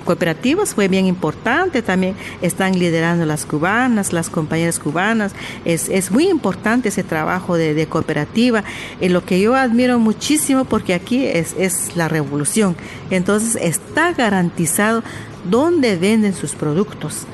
cooperativas 0.08 0.74
fue 0.74 0.88
bien 0.88 1.04
importante, 1.04 1.82
también 1.82 2.16
están 2.40 2.78
liderando 2.78 3.26
las 3.26 3.44
cubanas, 3.44 4.14
las 4.14 4.30
compañeras 4.30 4.78
cubanas, 4.78 5.34
es, 5.66 5.90
es 5.90 6.10
muy 6.10 6.30
importante 6.30 6.88
ese 6.88 7.02
trabajo 7.02 7.58
de, 7.58 7.86
cooperativa, 7.86 8.64
y 9.02 9.10
lo 9.10 9.22
que 9.26 9.38
yo 9.38 9.54
admiro 9.54 9.98
muchísimo 9.98 10.64
porque 10.64 10.94
aquí 10.94 11.26
es, 11.26 11.54
es 11.58 11.94
la 11.94 12.08
revolución, 12.08 12.74
entonces 13.10 13.54
está 13.60 14.14
garantizado 14.14 15.02
dónde 15.50 15.96
venden 15.96 16.34
sus 16.34 16.54
productos. 16.54 17.26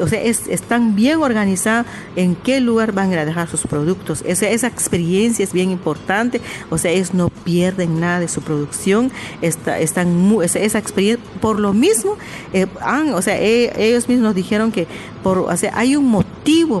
o 0.00 0.08
sea, 0.08 0.22
están 0.22 0.94
bien 0.94 1.20
organizados 1.22 1.86
en 2.16 2.34
qué 2.34 2.60
lugar 2.60 2.92
van 2.92 3.12
a 3.14 3.24
dejar 3.24 3.48
sus 3.48 3.62
productos. 3.62 4.22
Esa, 4.26 4.66
experiencia 4.66 5.42
es 5.42 5.52
bien 5.52 5.70
importante. 5.70 6.40
O 6.70 6.78
sea, 6.78 6.90
ellos 6.90 7.14
no 7.14 7.28
pierden 7.30 8.00
nada 8.00 8.20
de 8.20 8.28
su 8.28 8.42
producción. 8.42 9.10
Está, 9.40 9.78
están 9.78 10.16
muy, 10.16 10.44
esa, 10.44 10.78
experiencia, 10.78 11.24
por 11.40 11.58
lo 11.58 11.72
mismo, 11.72 12.16
eh, 12.52 12.66
o 13.14 13.22
sea, 13.22 13.40
e, 13.40 13.72
ellos 13.76 14.08
mismos 14.08 14.34
dijeron 14.34 14.72
que 14.72 14.86
por, 15.22 15.38
o 15.38 15.56
sea, 15.56 15.72
hay 15.74 15.96
un 15.96 16.08
motivo 16.08 16.31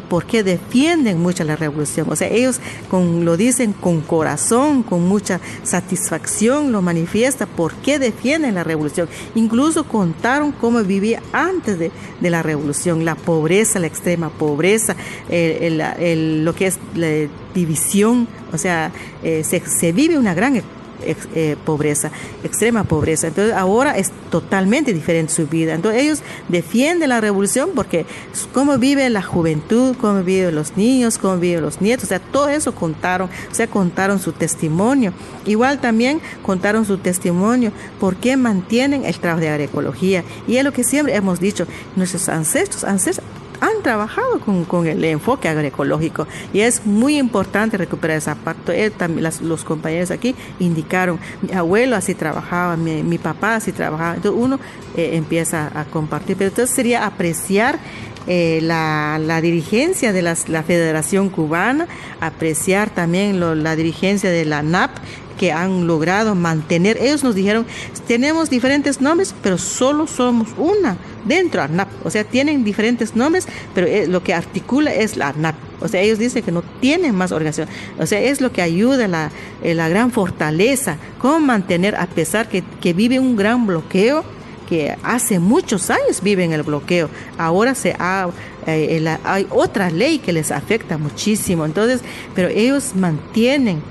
por 0.08 0.26
qué 0.26 0.42
defienden 0.42 1.20
mucho 1.20 1.44
la 1.44 1.56
revolución. 1.56 2.06
O 2.10 2.16
sea, 2.16 2.28
ellos 2.28 2.60
con, 2.90 3.24
lo 3.24 3.36
dicen 3.36 3.72
con 3.72 4.00
corazón, 4.00 4.82
con 4.82 5.06
mucha 5.08 5.40
satisfacción, 5.62 6.72
lo 6.72 6.82
manifiesta 6.82 7.46
por 7.46 7.74
qué 7.74 7.98
defienden 7.98 8.54
la 8.54 8.64
revolución. 8.64 9.08
Incluso 9.34 9.84
contaron 9.84 10.52
cómo 10.52 10.82
vivía 10.82 11.22
antes 11.32 11.78
de, 11.78 11.90
la 12.20 12.42
revolución, 12.42 13.04
la 13.04 13.14
pobreza, 13.14 13.78
la 13.78 13.86
extrema 13.86 14.30
pobreza, 14.30 14.96
lo 15.28 16.54
que 16.54 16.66
es 16.66 16.78
la 16.94 17.28
división, 17.54 18.26
o 18.52 18.58
sea, 18.58 18.92
eh, 19.22 19.44
se 19.44 19.92
vive 19.92 20.18
una 20.18 20.34
gran 20.34 20.56
eh, 21.04 21.56
pobreza, 21.64 22.10
extrema 22.42 22.84
pobreza. 22.84 23.28
Entonces 23.28 23.54
ahora 23.54 23.96
es 23.96 24.10
totalmente 24.30 24.92
diferente 24.92 25.32
su 25.32 25.46
vida. 25.46 25.74
Entonces 25.74 26.02
ellos 26.02 26.22
defienden 26.48 27.10
la 27.10 27.20
revolución 27.20 27.70
porque 27.74 28.06
cómo 28.52 28.78
vive 28.78 29.08
la 29.10 29.22
juventud, 29.22 29.96
cómo 30.00 30.22
viven 30.22 30.54
los 30.54 30.76
niños, 30.76 31.18
cómo 31.18 31.36
viven 31.36 31.62
los 31.62 31.80
nietos, 31.80 32.04
o 32.04 32.08
sea, 32.08 32.18
todo 32.18 32.48
eso 32.48 32.74
contaron, 32.74 33.28
o 33.50 33.54
sea, 33.54 33.66
contaron 33.66 34.18
su 34.18 34.32
testimonio. 34.32 35.12
Igual 35.46 35.80
también 35.80 36.20
contaron 36.42 36.84
su 36.84 36.98
testimonio, 36.98 37.72
por 38.00 38.16
qué 38.16 38.36
mantienen 38.36 39.04
el 39.04 39.18
trabajo 39.18 39.40
de 39.40 39.48
agroecología. 39.48 40.24
Y 40.46 40.56
es 40.56 40.64
lo 40.64 40.72
que 40.72 40.84
siempre 40.84 41.14
hemos 41.14 41.40
dicho, 41.40 41.66
nuestros 41.96 42.28
ancestros, 42.28 42.84
ancestros 42.84 43.26
han 43.62 43.80
trabajado 43.82 44.40
con, 44.40 44.64
con 44.64 44.88
el 44.88 45.04
enfoque 45.04 45.48
agroecológico 45.48 46.26
y 46.52 46.60
es 46.60 46.84
muy 46.84 47.16
importante 47.16 47.76
recuperar 47.76 48.16
esa 48.16 48.34
parte. 48.34 48.90
también 48.90 49.30
los 49.42 49.62
compañeros 49.62 50.10
aquí 50.10 50.34
indicaron, 50.58 51.20
mi 51.40 51.52
abuelo 51.52 51.94
así 51.94 52.16
trabajaba, 52.16 52.76
mi, 52.76 53.04
mi 53.04 53.18
papá 53.18 53.54
así 53.54 53.70
trabajaba, 53.70 54.16
entonces 54.16 54.42
uno 54.42 54.58
eh, 54.96 55.10
empieza 55.14 55.70
a 55.78 55.84
compartir, 55.84 56.36
pero 56.36 56.48
entonces 56.48 56.74
sería 56.74 57.06
apreciar 57.06 57.78
eh, 58.26 58.58
la, 58.62 59.20
la, 59.20 59.40
dirigencia 59.40 60.12
de 60.12 60.22
las, 60.22 60.48
la 60.48 60.64
Federación 60.64 61.28
Cubana, 61.28 61.86
apreciar 62.20 62.90
también 62.90 63.38
lo, 63.38 63.54
la 63.54 63.76
dirigencia 63.76 64.30
de 64.30 64.44
la 64.44 64.62
NAP 64.62 64.90
que 65.38 65.52
han 65.52 65.86
logrado 65.86 66.34
mantener. 66.34 66.98
Ellos 67.00 67.24
nos 67.24 67.34
dijeron, 67.34 67.64
tenemos 68.06 68.50
diferentes 68.50 69.00
nombres, 69.00 69.34
pero 69.42 69.58
solo 69.58 70.06
somos 70.06 70.48
una 70.56 70.96
dentro 71.24 71.62
de 71.62 71.68
NAP. 71.68 71.88
O 72.04 72.10
sea, 72.10 72.24
tienen 72.24 72.64
diferentes 72.64 73.14
nombres, 73.16 73.46
pero 73.74 73.86
eh, 73.86 74.06
lo 74.06 74.22
que 74.22 74.34
articula 74.34 74.92
es 74.92 75.16
la 75.16 75.32
NAP. 75.32 75.54
O 75.80 75.88
sea, 75.88 76.00
ellos 76.00 76.18
dicen 76.18 76.42
que 76.42 76.52
no 76.52 76.62
tienen 76.80 77.14
más 77.14 77.32
organización. 77.32 77.68
O 77.98 78.06
sea, 78.06 78.20
es 78.20 78.40
lo 78.40 78.52
que 78.52 78.62
ayuda 78.62 79.08
la, 79.08 79.30
eh, 79.62 79.74
la 79.74 79.88
gran 79.88 80.10
fortaleza, 80.10 80.96
cómo 81.18 81.40
mantener, 81.40 81.96
a 81.96 82.06
pesar 82.06 82.48
que, 82.48 82.62
que 82.80 82.92
vive 82.92 83.18
un 83.18 83.36
gran 83.36 83.66
bloqueo, 83.66 84.24
que 84.68 84.96
hace 85.02 85.38
muchos 85.38 85.90
años 85.90 86.22
viven 86.22 86.52
el 86.52 86.62
bloqueo. 86.62 87.10
Ahora 87.36 87.74
se 87.74 87.94
ha, 87.98 88.28
eh, 88.66 89.16
hay 89.24 89.46
otra 89.50 89.90
ley 89.90 90.18
que 90.18 90.32
les 90.32 90.50
afecta 90.50 90.98
muchísimo. 90.98 91.66
Entonces, 91.66 92.00
pero 92.34 92.48
ellos 92.48 92.92
mantienen 92.94 93.82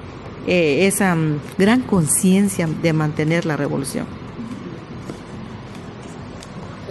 esa 0.48 1.14
mm, 1.14 1.40
gran 1.60 1.82
conciencia 1.82 2.68
de 2.82 2.94
mantener 2.94 3.46
la 3.46 3.58
revolución. 3.58 4.21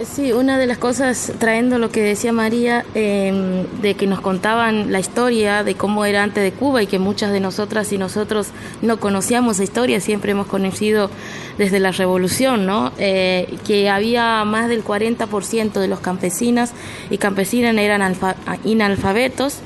Sí, 0.05 0.31
una 0.31 0.57
de 0.57 0.65
las 0.65 0.79
cosas, 0.79 1.31
trayendo 1.37 1.77
lo 1.77 1.91
que 1.91 2.01
decía 2.01 2.31
María, 2.31 2.85
em, 2.95 3.67
de 3.81 3.93
que 3.93 4.07
nos 4.07 4.19
contaban 4.19 4.91
la 4.91 4.99
historia 4.99 5.63
de 5.63 5.75
cómo 5.75 6.05
era 6.05 6.23
antes 6.23 6.43
de 6.43 6.51
Cuba 6.51 6.81
y 6.81 6.87
que 6.87 6.97
muchas 6.97 7.31
de 7.31 7.39
nosotras 7.39 7.91
y 7.93 7.99
nosotros 7.99 8.47
no 8.81 8.99
conocíamos 8.99 9.57
esa 9.57 9.63
historia, 9.63 9.99
siempre 9.99 10.31
hemos 10.31 10.47
conocido 10.47 11.11
desde 11.57 11.79
la 11.79 11.91
revolución, 11.91 12.65
¿no? 12.65 12.91
Eh, 12.97 13.57
que 13.67 13.89
había 13.89 14.43
más 14.43 14.69
del 14.69 14.83
40% 14.83 15.79
de 15.79 15.87
los 15.87 15.99
campesinas 15.99 16.73
y 17.11 17.17
campesinas 17.19 17.75
eran 17.75 18.01
analfabetos. 18.01 19.59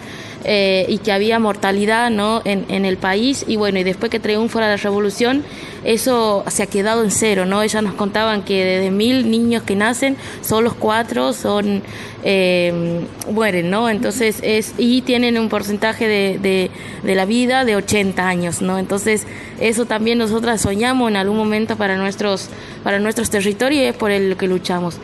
Eh, 0.47 0.85
y 0.89 0.99
que 0.99 1.11
había 1.11 1.39
mortalidad 1.39 2.11
¿no? 2.11 2.43
En, 2.45 2.65
en, 2.69 2.85
el 2.85 2.97
país. 2.97 3.43
Y 3.47 3.55
bueno 3.55 3.79
y 3.79 3.83
después 3.83 4.11
que 4.11 4.19
triunfó 4.19 4.59
la 4.59 4.77
revolución 4.77 5.43
eso 5.85 6.43
se 6.47 6.63
ha 6.63 6.67
quedado 6.67 7.03
en 7.03 7.11
cero 7.11 7.45
no 7.45 7.61
ellas 7.61 7.81
nos 7.83 7.93
contaban 7.93 8.43
que 8.43 8.63
de 8.63 8.91
mil 8.91 9.29
niños 9.29 9.63
que 9.63 9.75
nacen 9.75 10.17
solo 10.41 10.75
cuatro 10.77 11.31
son 11.31 11.83
eh, 12.23 13.01
mueren 13.31 13.69
no 13.69 13.87
entonces 13.87 14.39
es 14.41 14.73
y 14.77 15.03
tienen 15.03 15.37
un 15.37 15.47
porcentaje 15.47 16.07
de, 16.07 16.39
de, 16.39 16.71
de, 17.03 17.15
la 17.15 17.25
vida 17.25 17.65
de 17.65 17.75
80 17.75 18.27
años 18.27 18.61
no 18.61 18.79
entonces 18.79 19.27
eso 19.59 19.85
también 19.85 20.17
nosotras 20.17 20.61
soñamos 20.61 21.09
en 21.09 21.17
algún 21.17 21.37
momento 21.37 21.77
para 21.77 21.97
nuestros 21.97 22.49
para 22.83 22.99
nuestros 22.99 23.29
territorios 23.29 23.83
y 23.83 23.85
es 23.85 23.95
por 23.95 24.09
el 24.09 24.37
que 24.37 24.47
luchamos 24.47 24.97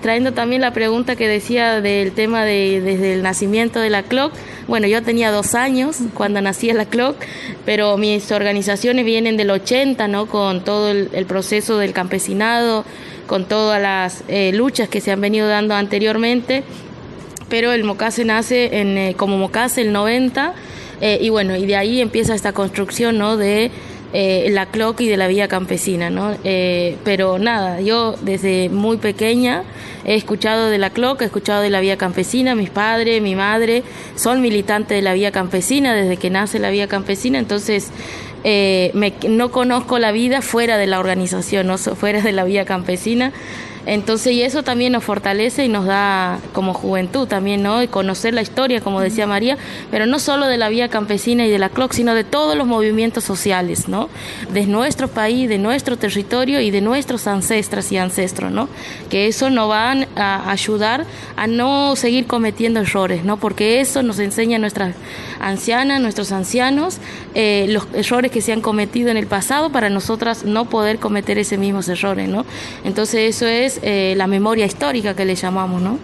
trayendo 0.00 0.32
también 0.32 0.60
la 0.60 0.72
pregunta 0.72 1.16
que 1.16 1.28
decía 1.28 1.80
del 1.80 2.12
tema 2.12 2.44
de 2.44 2.80
desde 2.80 3.14
el 3.14 3.22
nacimiento 3.22 3.80
de 3.80 3.90
la 3.90 4.02
CLOC. 4.02 4.32
Bueno, 4.66 4.86
yo 4.86 5.02
tenía 5.02 5.30
dos 5.30 5.54
años 5.54 5.98
cuando 6.14 6.40
nací 6.40 6.72
la 6.72 6.86
CLOC, 6.86 7.16
pero 7.64 7.96
mis 7.96 8.30
organizaciones 8.32 9.04
vienen 9.04 9.36
del 9.36 9.50
80, 9.50 10.08
¿no? 10.08 10.26
Con 10.26 10.64
todo 10.64 10.90
el, 10.90 11.26
proceso 11.26 11.78
del 11.78 11.92
campesinado, 11.92 12.84
con 13.26 13.44
todas 13.44 13.80
las 13.80 14.24
eh, 14.28 14.52
luchas 14.54 14.88
que 14.88 15.00
se 15.00 15.12
han 15.12 15.20
venido 15.20 15.48
dando 15.48 15.74
anteriormente. 15.74 16.62
Pero 17.48 17.72
el 17.72 17.84
Mocase 17.84 18.24
nace 18.24 18.80
en, 18.80 18.98
eh, 18.98 19.14
como 19.16 19.36
Mocase 19.36 19.82
el 19.82 19.92
90, 19.92 20.54
eh, 21.00 21.18
y 21.20 21.28
bueno, 21.28 21.56
y 21.56 21.66
de 21.66 21.76
ahí 21.76 22.00
empieza 22.00 22.34
esta 22.34 22.52
construcción, 22.52 23.18
¿no? 23.18 23.36
De 23.36 23.70
eh, 24.16 24.48
la 24.50 24.66
CLOC 24.66 25.00
y 25.00 25.08
de 25.08 25.16
la 25.16 25.26
vía 25.26 25.48
campesina, 25.48 26.08
¿no? 26.08 26.36
Eh, 26.44 26.96
pero 27.02 27.40
nada, 27.40 27.80
yo 27.80 28.14
desde 28.22 28.68
muy 28.68 28.96
pequeña 28.96 29.64
he 30.04 30.14
escuchado 30.14 30.70
de 30.70 30.78
la 30.78 30.90
CLOC, 30.90 31.22
he 31.22 31.24
escuchado 31.24 31.62
de 31.62 31.70
la 31.70 31.80
vía 31.80 31.96
campesina, 31.96 32.54
mis 32.54 32.70
padres, 32.70 33.20
mi 33.20 33.34
madre 33.34 33.82
son 34.14 34.40
militantes 34.40 34.96
de 34.96 35.02
la 35.02 35.14
vía 35.14 35.32
campesina 35.32 35.94
desde 35.94 36.16
que 36.16 36.30
nace 36.30 36.60
la 36.60 36.70
vía 36.70 36.86
campesina, 36.86 37.40
entonces 37.40 37.90
eh, 38.44 38.92
no 39.28 39.50
conozco 39.50 39.98
la 39.98 40.12
vida 40.12 40.42
fuera 40.42 40.76
de 40.76 40.86
la 40.86 41.00
organización, 41.00 41.66
no 41.66 41.78
fuera 41.78 42.20
de 42.20 42.32
la 42.32 42.44
vía 42.44 42.64
campesina. 42.64 43.32
Entonces, 43.86 44.32
y 44.32 44.42
eso 44.42 44.62
también 44.62 44.92
nos 44.92 45.04
fortalece 45.04 45.64
y 45.64 45.68
nos 45.68 45.84
da 45.84 46.38
como 46.54 46.72
juventud 46.72 47.28
también, 47.28 47.62
¿no? 47.62 47.82
Y 47.82 47.88
conocer 47.88 48.32
la 48.32 48.40
historia, 48.40 48.80
como 48.80 49.00
decía 49.00 49.26
María, 49.26 49.58
pero 49.90 50.06
no 50.06 50.18
solo 50.18 50.46
de 50.46 50.56
la 50.56 50.70
vía 50.70 50.88
campesina 50.88 51.46
y 51.46 51.50
de 51.50 51.58
la 51.58 51.68
CLOC, 51.68 51.92
sino 51.92 52.14
de 52.14 52.24
todos 52.24 52.56
los 52.56 52.66
movimientos 52.66 53.24
sociales, 53.24 53.88
¿no? 53.88 54.08
De 54.50 54.66
nuestro 54.66 55.08
país, 55.08 55.50
de 55.50 55.58
nuestro 55.58 55.98
territorio 55.98 56.60
y 56.60 56.70
de 56.70 56.80
nuestros 56.80 57.26
ancestras 57.26 57.92
y 57.92 57.98
ancestros, 57.98 58.50
¿no? 58.50 58.70
Que 59.10 59.26
eso 59.26 59.50
nos 59.50 59.68
va 59.68 59.92
a 60.16 60.50
ayudar 60.50 61.04
a 61.36 61.46
no 61.46 61.94
seguir 61.94 62.26
cometiendo 62.26 62.80
errores, 62.80 63.24
¿no? 63.24 63.36
Porque 63.36 63.80
eso 63.80 64.02
nos 64.02 64.18
enseña 64.18 64.56
a 64.56 64.60
nuestras 64.60 64.94
ancianas, 65.40 66.00
nuestros 66.00 66.32
ancianos, 66.32 66.98
eh, 67.34 67.66
los 67.68 67.86
errores 67.92 68.30
que 68.34 68.40
se 68.40 68.52
han 68.52 68.60
cometido 68.60 69.10
en 69.10 69.16
el 69.16 69.28
pasado 69.28 69.70
para 69.70 69.88
nosotras 69.90 70.44
no 70.44 70.64
poder 70.64 70.98
cometer 70.98 71.38
ese 71.38 71.56
mismos 71.56 71.88
errores, 71.88 72.28
¿no? 72.28 72.44
Entonces 72.82 73.36
eso 73.36 73.46
es 73.46 73.78
eh, 73.84 74.14
la 74.16 74.26
memoria 74.26 74.66
histórica 74.66 75.14
que 75.14 75.24
le 75.24 75.36
llamamos, 75.36 75.80
¿no? 75.80 76.00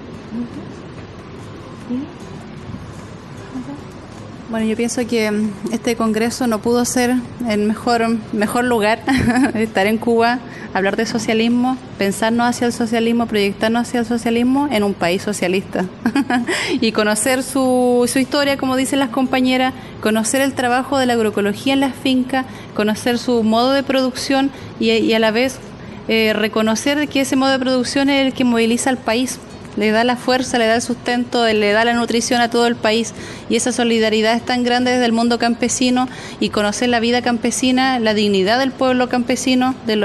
Bueno, 4.51 4.67
yo 4.67 4.77
pienso 4.77 5.07
que 5.07 5.31
mm, 5.31 5.73
este 5.73 5.95
congreso 5.95 6.49
no 6.49 6.59
pudo 6.59 6.85
ser 6.85 7.15
el 7.49 7.61
mejor, 7.61 8.19
mejor 8.33 8.65
lugar, 8.65 8.99
estar 9.55 9.87
en 9.87 9.97
Cuba, 9.97 10.41
hablar 10.75 10.97
de 10.97 11.07
socialismo, 11.07 11.77
pensarnos 11.99 12.49
hacia 12.49 12.67
el 12.67 12.73
socialismo, 12.73 13.27
proyectarnos 13.27 13.87
hacia 13.87 14.01
el 14.01 14.07
socialismo 14.07 14.69
en 14.73 14.83
un 14.83 14.95
país 14.95 15.23
socialista. 15.23 15.85
Y 16.81 16.91
conocer 16.91 17.45
su, 17.45 18.09
su 18.13 18.19
historia, 18.19 18.57
como 18.57 18.75
dicen 18.75 18.99
las 18.99 19.11
compañeras, 19.11 19.73
conocer 20.01 20.41
el 20.41 20.53
trabajo 20.55 20.99
de 20.99 21.07
la 21.07 21.13
agroecología 21.13 21.75
en 21.75 21.81
las 21.81 21.95
fincas, 21.95 22.45
conocer 22.75 23.19
su 23.19 23.45
modo 23.45 23.71
de 23.71 23.85
producción 23.85 24.51
y, 24.81 24.91
y 24.91 25.15
a 25.15 25.21
la 25.21 25.31
vez 25.31 25.61
eh, 26.09 26.33
reconocer 26.33 27.07
que 27.09 27.21
ese 27.21 27.37
modo 27.37 27.53
de 27.53 27.59
producción 27.61 28.11
es 28.11 28.27
el 28.27 28.33
que 28.33 28.43
moviliza 28.43 28.91
al 28.91 28.97
país, 28.99 29.39
le 29.77 29.91
da 29.91 30.05
la 30.05 30.17
fuerza, 30.17 30.59
le 30.59 30.67
da 30.67 30.77
el 30.77 30.83
sustento, 30.83 31.47
le 31.47 31.73
da 31.73 31.85
la 31.85 31.93
nutrición 31.95 32.41
a 32.41 32.51
todo 32.51 32.67
el 32.67 32.77
país. 32.77 33.15
Y 33.49 33.57
esa 33.57 33.73
solidaridad 33.73 34.35
es 34.35 34.45
tan 34.45 34.63
grande 34.63 34.93
desde 34.93 35.07
el 35.07 35.13
mundo 35.13 35.39
campesino 35.39 36.09
y 36.41 36.51
conocer 36.51 36.89
la 36.89 37.01
vida 37.01 37.23
campesina, 37.23 37.99
la 37.99 38.15
dignidad 38.15 38.59
del 38.59 38.73
pueblo 38.73 39.09
campesino, 39.09 39.75
de, 39.87 39.97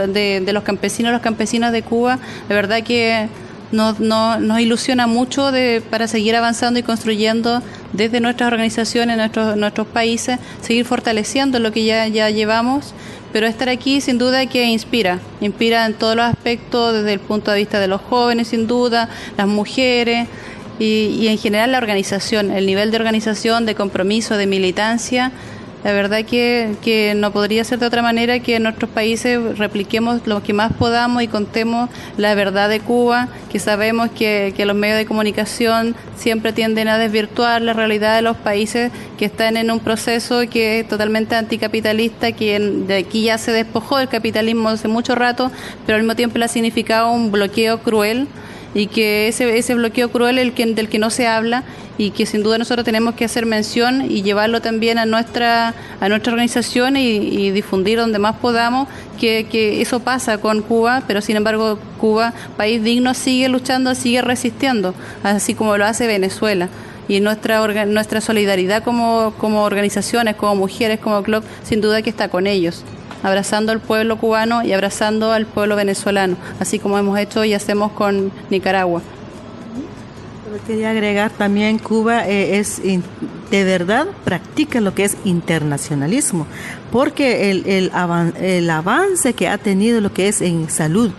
de, 0.42 0.54
los 0.54 0.64
campesinos, 0.64 1.12
los 1.12 1.22
campesinos 1.22 1.72
de 1.72 1.82
Cuba, 1.82 2.20
de 2.48 2.56
verdad 2.56 2.84
que 2.84 3.28
nos, 3.72 4.00
nos 4.00 4.60
ilusiona 4.60 5.08
mucho 5.08 5.52
de, 5.52 5.82
para 5.90 6.08
seguir 6.08 6.36
avanzando 6.36 6.80
y 6.80 6.84
construyendo 6.84 7.62
desde 7.94 8.20
nuestras 8.20 8.48
organizaciones, 8.48 9.18
nuestros, 9.18 9.58
nuestros 9.58 9.88
países, 9.88 10.40
seguir 10.62 10.86
fortaleciendo 10.86 11.60
lo 11.60 11.72
que 11.72 11.86
ya, 11.86 12.08
ya 12.08 12.30
llevamos 12.30 12.94
pero 13.36 13.48
estar 13.48 13.68
aquí 13.68 14.00
sin 14.00 14.18
duda 14.18 14.46
que 14.46 14.64
inspira, 14.64 15.20
inspira 15.42 15.86
en 15.86 15.94
todos 15.94 16.16
los 16.16 16.24
aspectos, 16.24 16.94
desde 16.94 17.12
el 17.12 17.20
punto 17.20 17.52
de 17.52 17.58
vista 17.58 17.82
de 17.82 17.90
los 17.90 18.00
jóvenes 18.00 18.48
sin 18.48 18.66
duda, 18.66 19.10
las 19.36 19.46
mujeres 19.46 20.30
y, 20.80 21.08
y 21.20 21.28
en 21.28 21.38
general 21.38 21.74
la 21.74 21.78
organización, 21.80 22.50
el 22.50 22.66
nivel 22.66 22.92
de 22.92 22.96
organización, 22.96 23.66
de 23.66 23.76
compromiso, 23.76 24.38
de 24.38 24.48
militancia 24.48 25.34
la 25.86 25.94
verdad 25.94 26.26
que, 26.26 26.74
que 26.82 27.14
no 27.16 27.32
podría 27.32 27.64
ser 27.64 27.78
de 27.78 27.86
otra 27.86 28.02
manera 28.02 28.40
que 28.40 28.56
en 28.56 28.64
nuestros 28.64 28.90
países 28.90 29.60
repliquemos 29.60 30.26
lo 30.26 30.42
que 30.42 30.52
más 30.52 30.74
podamos 30.74 31.22
y 31.22 31.28
contemos 31.28 31.92
la 32.18 32.34
verdad 32.34 32.70
de 32.70 32.80
Cuba, 32.80 33.28
que 33.52 33.60
sabemos 33.60 34.10
que, 34.10 34.56
que 34.58 34.66
los 34.66 34.76
medios 34.76 34.98
de 34.98 35.06
comunicación 35.06 35.96
siempre 36.16 36.54
tienden 36.54 36.88
a 36.88 36.98
desvirtuar 36.98 37.62
la 37.62 37.74
realidad 37.74 38.16
de 38.16 38.24
los 38.24 38.36
países 38.36 38.92
que 39.20 39.26
están 39.26 39.58
en 39.58 39.70
un 39.70 39.80
proceso 39.80 40.42
que 40.50 40.80
es 40.80 40.88
totalmente 40.88 41.36
anticapitalista, 41.36 42.32
que 42.32 42.60
de 42.60 42.98
aquí 42.98 43.26
ya 43.26 43.38
se 43.38 43.52
despojó 43.52 44.00
del 44.00 44.10
capitalismo 44.10 44.70
hace 44.70 44.88
mucho 44.88 45.14
rato, 45.14 45.52
pero 45.86 45.98
al 45.98 46.02
mismo 46.02 46.16
tiempo 46.16 46.40
le 46.40 46.46
ha 46.46 46.48
significado 46.48 47.12
un 47.12 47.32
bloqueo 47.32 47.78
cruel 47.84 48.28
y 48.76 48.88
que 48.88 49.30
ese, 49.30 49.58
ese 49.58 49.74
bloqueo 49.74 50.12
cruel 50.12 50.38
el 50.38 50.54
que, 50.54 50.66
del 50.68 50.90
que 50.90 51.00
no 51.00 51.10
se 51.10 51.26
habla 51.26 51.64
y 51.98 52.12
que 52.12 52.26
sin 52.26 52.44
duda 52.44 52.58
nosotros 52.58 52.84
tenemos 52.84 53.16
que 53.16 53.24
hacer 53.24 53.46
mención 53.46 54.12
y 54.12 54.22
llevarlo 54.22 54.62
también 54.62 55.00
a 55.00 55.06
nuestra, 55.06 55.74
a 56.02 56.10
nuestra 56.10 56.34
organización 56.34 56.98
y, 56.98 57.52
difundir 57.52 57.98
donde 58.00 58.20
más 58.20 58.36
podamos 58.36 58.90
que, 59.18 59.48
que, 59.50 59.82
eso 59.82 60.02
pasa 60.02 60.40
con 60.40 60.62
Cuba, 60.62 61.04
pero 61.08 61.22
sin 61.22 61.38
embargo 61.38 61.80
Cuba, 62.00 62.34
país 62.58 62.84
digno, 62.84 63.14
sigue 63.14 63.48
luchando, 63.48 63.96
sigue 63.96 64.22
resistiendo, 64.22 64.94
así 65.24 65.56
como 65.56 65.78
lo 65.78 65.86
hace 65.86 66.06
Venezuela. 66.06 66.68
Y 67.08 67.20
nuestra 67.20 67.86
nuestra 67.86 68.20
solidaridad 68.20 68.84
como, 68.84 69.36
como 69.38 69.64
organizaciones, 69.64 70.36
como 70.36 70.56
mujeres, 70.56 71.00
como 71.00 71.22
club, 71.24 71.44
sin 71.64 71.80
duda 71.80 72.02
que 72.02 72.10
está 72.10 72.28
con 72.30 72.48
ellos 72.48 72.84
abrazando 73.26 73.72
al 73.72 73.80
pueblo 73.80 74.18
cubano 74.18 74.64
y 74.64 74.72
abrazando 74.72 75.32
al 75.32 75.48
pueblo 75.48 75.76
venezolano, 75.76 76.38
así 76.60 76.78
como 76.78 77.00
hemos 77.00 77.18
hecho 77.18 77.44
y 77.44 77.56
hacemos 77.56 77.92
con 77.92 78.32
Nicaragua. 78.52 79.02
Quería 80.68 80.92
agregar 80.92 81.32
también 81.32 81.80
Cuba 81.80 82.28
eh, 82.28 82.60
es 82.60 82.82
de 83.52 83.64
verdad 83.64 84.06
practica 84.24 84.80
lo 84.80 84.94
que 84.94 85.06
es 85.06 85.18
internacionalismo, 85.26 86.46
porque 86.92 87.50
el, 87.50 87.66
el, 87.66 87.92
el, 88.40 88.70
avance 88.70 89.34
que 89.34 89.48
ha 89.48 89.58
tenido 89.58 90.02
lo 90.02 90.14
que 90.14 90.28
es 90.28 90.42
en 90.42 90.70
salud 90.70 91.12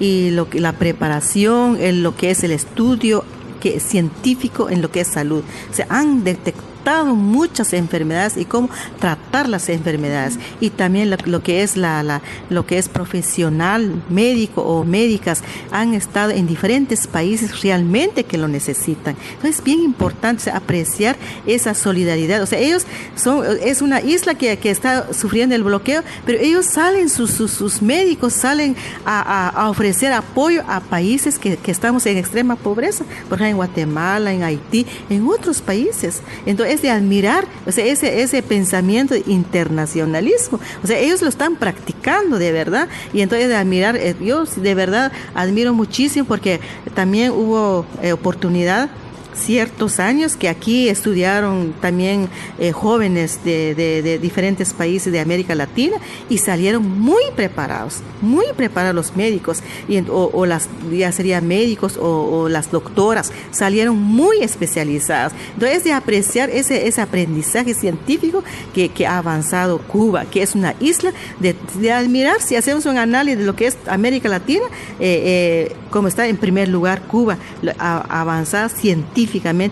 y 0.00 0.30
lo 0.30 0.48
que, 0.48 0.60
la 0.60 0.72
preparación, 0.72 1.76
en 1.78 2.02
lo 2.02 2.16
que 2.16 2.30
es 2.30 2.42
el 2.42 2.52
estudio 2.52 3.22
que, 3.60 3.80
científico 3.80 4.70
en 4.70 4.80
lo 4.80 4.90
que 4.90 5.02
es 5.02 5.08
salud, 5.08 5.44
se 5.72 5.84
han 5.90 6.24
detectado 6.24 6.69
muchas 7.14 7.72
enfermedades 7.72 8.36
y 8.36 8.44
cómo 8.44 8.68
tratar 8.98 9.48
las 9.48 9.68
enfermedades. 9.68 10.38
Y 10.60 10.70
también 10.70 11.10
lo, 11.26 11.42
que 11.42 11.62
es 11.62 11.76
la, 11.76 12.20
lo 12.48 12.66
que 12.66 12.78
es 12.78 12.88
profesional 12.88 14.02
médico 14.08 14.62
o 14.62 14.84
médicas 14.84 15.42
han 15.70 15.94
estado 15.94 16.30
en 16.30 16.46
diferentes 16.46 17.06
países 17.06 17.62
realmente 17.62 18.24
que 18.24 18.38
lo 18.38 18.48
necesitan. 18.48 19.16
Entonces 19.34 19.58
es 19.58 19.64
bien 19.64 19.80
importante 19.80 20.50
apreciar 20.50 21.16
esa 21.46 21.74
solidaridad. 21.74 22.42
O 22.42 22.46
sea 22.46 22.58
ellos 22.58 22.86
son 23.14 23.44
es 23.62 23.82
una 23.82 24.00
isla 24.00 24.34
que, 24.34 24.56
que 24.58 24.70
está 24.70 25.12
sufriendo 25.12 25.54
el 25.54 25.62
bloqueo 25.62 26.02
pero 26.26 26.38
ellos 26.38 26.66
salen 26.66 27.08
sus, 27.08 27.30
sus, 27.30 27.82
médicos 27.82 28.34
salen 28.34 28.76
a, 29.04 29.48
a, 29.48 29.70
ofrecer 29.70 30.12
apoyo 30.12 30.62
a 30.68 30.80
países 30.80 31.38
que, 31.38 31.56
que 31.56 31.70
estamos 31.70 32.04
en 32.06 32.18
extrema 32.18 32.56
pobreza. 32.56 33.04
Por 33.28 33.38
ejemplo 33.38 33.50
en 33.50 33.56
Guatemala 33.56 34.32
en 34.32 34.42
Haití 34.42 34.86
en 35.08 35.26
otros 35.26 35.60
países. 35.60 36.22
Entonces 36.46 36.69
es 36.70 36.82
de 36.82 36.90
admirar 36.90 37.46
ese, 37.66 38.22
ese 38.22 38.42
pensamiento 38.42 39.14
de 39.14 39.24
internacionalismo. 39.26 40.60
O 40.82 40.86
sea, 40.86 40.98
ellos 40.98 41.22
lo 41.22 41.28
están 41.28 41.56
practicando 41.56 42.38
de 42.38 42.52
verdad. 42.52 42.88
Y 43.12 43.22
entonces 43.22 43.48
de 43.48 43.56
admirar, 43.56 43.96
eh, 43.96 44.16
yo 44.20 44.44
de 44.44 44.74
verdad 44.74 45.12
admiro 45.34 45.74
muchísimo 45.74 46.26
porque 46.26 46.60
también 46.94 47.32
hubo 47.32 47.84
eh, 48.02 48.12
oportunidad 48.12 48.90
ciertos 49.34 50.00
años 50.00 50.36
que 50.36 50.48
aquí 50.48 50.88
estudiaron 50.88 51.74
también 51.80 52.28
eh, 52.58 52.72
jóvenes 52.72 53.40
de, 53.44 54.18
diferentes 54.20 54.72
países 54.72 55.12
de 55.12 55.20
América 55.20 55.54
Latina 55.54 55.96
y 56.28 56.38
salieron 56.38 57.00
muy 57.00 57.22
preparados, 57.36 57.98
muy 58.20 58.46
preparados 58.56 58.94
los 58.94 59.16
médicos, 59.16 59.62
y, 59.88 60.02
o, 60.08 60.46
las, 60.46 60.68
ya 60.90 61.12
serían 61.12 61.46
médicos 61.46 61.98
o, 62.00 62.48
las 62.48 62.70
doctoras, 62.70 63.32
salieron 63.50 64.00
muy 64.00 64.38
especializadas. 64.42 65.32
Entonces, 65.54 65.84
de 65.84 65.92
apreciar 65.92 66.50
ese, 66.50 66.86
ese 66.86 67.00
aprendizaje 67.00 67.74
científico 67.74 68.42
que, 68.74 68.90
ha 69.06 69.18
avanzado 69.18 69.78
Cuba, 69.78 70.26
que 70.26 70.42
es 70.42 70.54
una 70.54 70.74
isla, 70.80 71.12
de, 71.38 71.56
de, 71.78 71.92
admirar, 71.92 72.42
si 72.42 72.56
hacemos 72.56 72.84
un 72.86 72.98
análisis 72.98 73.38
de 73.38 73.44
lo 73.44 73.56
que 73.56 73.66
es 73.68 73.78
América 73.86 74.28
Latina, 74.28 74.64
eh, 74.98 75.70
eh, 75.70 75.76
como 75.90 76.08
está 76.08 76.26
en 76.26 76.36
primer 76.36 76.68
lugar 76.68 77.02
Cuba, 77.02 77.38
avanzada 77.78 78.68
científica 78.68 79.19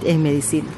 en 0.04 0.22
medicina. 0.22 0.68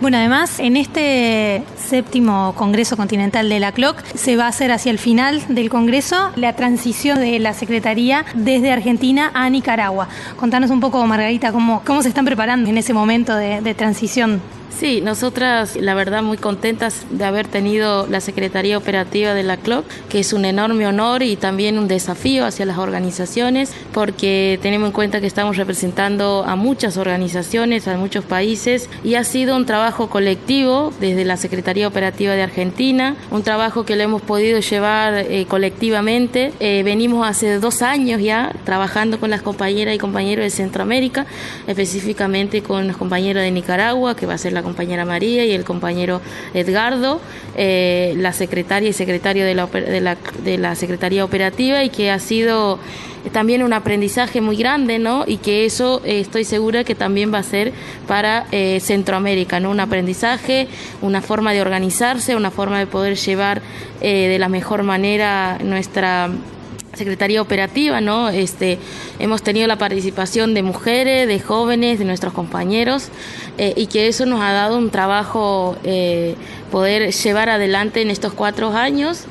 Bueno, 0.00 0.16
además, 0.16 0.60
en 0.60 0.78
este 0.78 1.62
séptimo 1.76 2.54
Congreso 2.56 2.96
Continental 2.96 3.50
de 3.50 3.60
la 3.60 3.72
CLOC 3.72 4.02
se 4.14 4.34
va 4.36 4.46
a 4.46 4.48
hacer 4.48 4.72
hacia 4.72 4.90
el 4.90 4.98
final 4.98 5.42
del 5.48 5.68
Congreso 5.68 6.30
la 6.36 6.54
transición 6.54 7.20
de 7.20 7.38
la 7.38 7.52
Secretaría 7.52 8.24
desde 8.34 8.72
Argentina 8.72 9.30
a 9.34 9.50
Nicaragua. 9.50 10.08
Contanos 10.36 10.70
un 10.70 10.80
poco, 10.80 11.06
Margarita, 11.06 11.52
cómo, 11.52 11.82
cómo 11.84 12.02
se 12.02 12.08
están 12.08 12.24
preparando 12.24 12.70
en 12.70 12.78
ese 12.78 12.94
momento 12.94 13.36
de 13.36 13.74
transición. 13.74 14.40
Sí, 14.78 15.00
nosotras 15.02 15.76
la 15.76 15.94
verdad 15.94 16.22
muy 16.22 16.38
contentas 16.38 17.04
de 17.10 17.24
haber 17.24 17.46
tenido 17.46 18.06
la 18.06 18.20
Secretaría 18.20 18.78
Operativa 18.78 19.34
de 19.34 19.42
la 19.42 19.56
CLOC, 19.58 19.84
que 20.08 20.20
es 20.20 20.32
un 20.32 20.44
enorme 20.44 20.86
honor 20.86 21.22
y 21.22 21.36
también 21.36 21.78
un 21.78 21.88
desafío 21.88 22.46
hacia 22.46 22.64
las 22.64 22.78
organizaciones, 22.78 23.72
porque 23.92 24.58
tenemos 24.62 24.86
en 24.88 24.92
cuenta 24.92 25.20
que 25.20 25.26
estamos 25.26 25.56
representando 25.56 26.44
a 26.46 26.56
muchas 26.56 26.96
organizaciones, 26.96 27.88
a 27.88 27.96
muchos 27.96 28.24
países, 28.24 28.88
y 29.04 29.16
ha 29.16 29.24
sido 29.24 29.56
un 29.56 29.66
trabajo 29.66 30.08
colectivo 30.08 30.92
desde 31.00 31.24
la 31.24 31.36
Secretaría 31.36 31.88
Operativa 31.88 32.32
de 32.32 32.42
Argentina, 32.42 33.16
un 33.30 33.42
trabajo 33.42 33.84
que 33.84 33.96
lo 33.96 34.02
hemos 34.02 34.22
podido 34.22 34.60
llevar 34.60 35.14
eh, 35.14 35.46
colectivamente. 35.46 36.52
Eh, 36.60 36.82
venimos 36.84 37.26
hace 37.26 37.58
dos 37.58 37.82
años 37.82 38.22
ya 38.22 38.54
trabajando 38.64 39.20
con 39.20 39.30
las 39.30 39.42
compañeras 39.42 39.94
y 39.94 39.98
compañeros 39.98 40.44
de 40.44 40.50
Centroamérica, 40.50 41.26
específicamente 41.66 42.62
con 42.62 42.86
los 42.86 42.96
compañeros 42.96 43.42
de 43.42 43.50
Nicaragua, 43.50 44.16
que 44.16 44.26
va 44.26 44.34
a 44.34 44.38
ser 44.38 44.52
la 44.52 44.59
compañera 44.62 45.04
María 45.04 45.44
y 45.44 45.52
el 45.52 45.64
compañero 45.64 46.20
Edgardo, 46.54 47.20
eh, 47.56 48.14
la 48.16 48.32
secretaria 48.32 48.88
y 48.88 48.92
secretario 48.92 49.44
de 49.44 49.54
la, 49.54 49.66
de, 49.66 50.00
la, 50.00 50.16
de 50.44 50.58
la 50.58 50.74
Secretaría 50.74 51.24
Operativa 51.24 51.82
y 51.84 51.90
que 51.90 52.10
ha 52.10 52.18
sido 52.18 52.78
también 53.32 53.62
un 53.62 53.72
aprendizaje 53.72 54.40
muy 54.40 54.56
grande, 54.56 54.98
¿no? 54.98 55.24
Y 55.26 55.36
que 55.36 55.66
eso 55.66 56.00
eh, 56.04 56.20
estoy 56.20 56.44
segura 56.44 56.84
que 56.84 56.94
también 56.94 57.32
va 57.32 57.38
a 57.38 57.42
ser 57.42 57.72
para 58.06 58.46
eh, 58.50 58.80
Centroamérica, 58.80 59.60
¿no? 59.60 59.70
Un 59.70 59.80
aprendizaje, 59.80 60.68
una 61.02 61.20
forma 61.20 61.52
de 61.52 61.60
organizarse, 61.60 62.36
una 62.36 62.50
forma 62.50 62.78
de 62.78 62.86
poder 62.86 63.16
llevar 63.16 63.62
de 64.00 64.38
la 64.38 64.48
mejor 64.48 64.82
manera 64.82 65.58
nuestra 65.62 66.30
Secretaría 66.94 67.40
Operativa, 67.40 68.00
¿no? 68.00 68.28
Este, 68.28 68.78
hemos 69.18 69.42
tenido 69.42 69.66
la 69.66 69.78
participación 69.78 70.54
de 70.54 70.62
mujeres, 70.62 71.28
de 71.28 71.40
jóvenes, 71.40 71.98
de 71.98 72.04
nuestros 72.04 72.32
compañeros, 72.32 73.08
eh, 73.58 73.74
y 73.76 73.86
que 73.86 74.08
eso 74.08 74.26
nos 74.26 74.40
ha 74.40 74.52
dado 74.52 74.76
un 74.76 74.90
trabajo 74.90 75.76
eh, 75.84 76.34
poder 76.70 77.12
llevar 77.12 77.48
adelante 77.48 78.02
en 78.02 78.10
estos 78.10 78.32
cuatro 78.32 78.70
años 78.70 79.24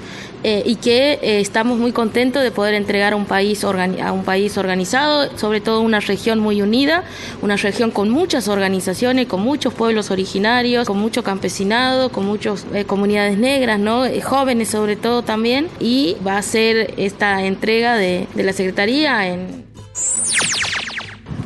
eh, 0.43 0.63
y 0.65 0.75
que 0.75 1.13
eh, 1.21 1.39
estamos 1.41 1.77
muy 1.79 1.91
contentos 1.91 2.43
de 2.43 2.51
poder 2.51 2.73
entregar 2.73 3.13
a 3.13 3.15
un 3.15 3.25
país 3.25 3.63
a 3.63 4.11
un 4.13 4.23
país 4.23 4.57
organizado, 4.57 5.37
sobre 5.37 5.61
todo 5.61 5.81
una 5.81 5.99
región 5.99 6.39
muy 6.39 6.61
unida, 6.61 7.03
una 7.41 7.55
región 7.57 7.91
con 7.91 8.09
muchas 8.09 8.47
organizaciones, 8.47 9.27
con 9.27 9.41
muchos 9.41 9.73
pueblos 9.73 10.11
originarios, 10.11 10.87
con 10.87 10.97
mucho 10.97 11.23
campesinado, 11.23 12.09
con 12.09 12.25
muchas 12.25 12.65
eh, 12.73 12.85
comunidades 12.85 13.37
negras, 13.37 13.79
¿no? 13.79 14.03
jóvenes 14.23 14.69
sobre 14.69 14.95
todo 14.95 15.23
también, 15.23 15.67
y 15.79 16.15
va 16.25 16.37
a 16.37 16.41
ser 16.41 16.93
esta 16.97 17.45
entrega 17.45 17.95
de, 17.95 18.27
de 18.33 18.43
la 18.43 18.53
Secretaría 18.53 19.27
en 19.27 19.68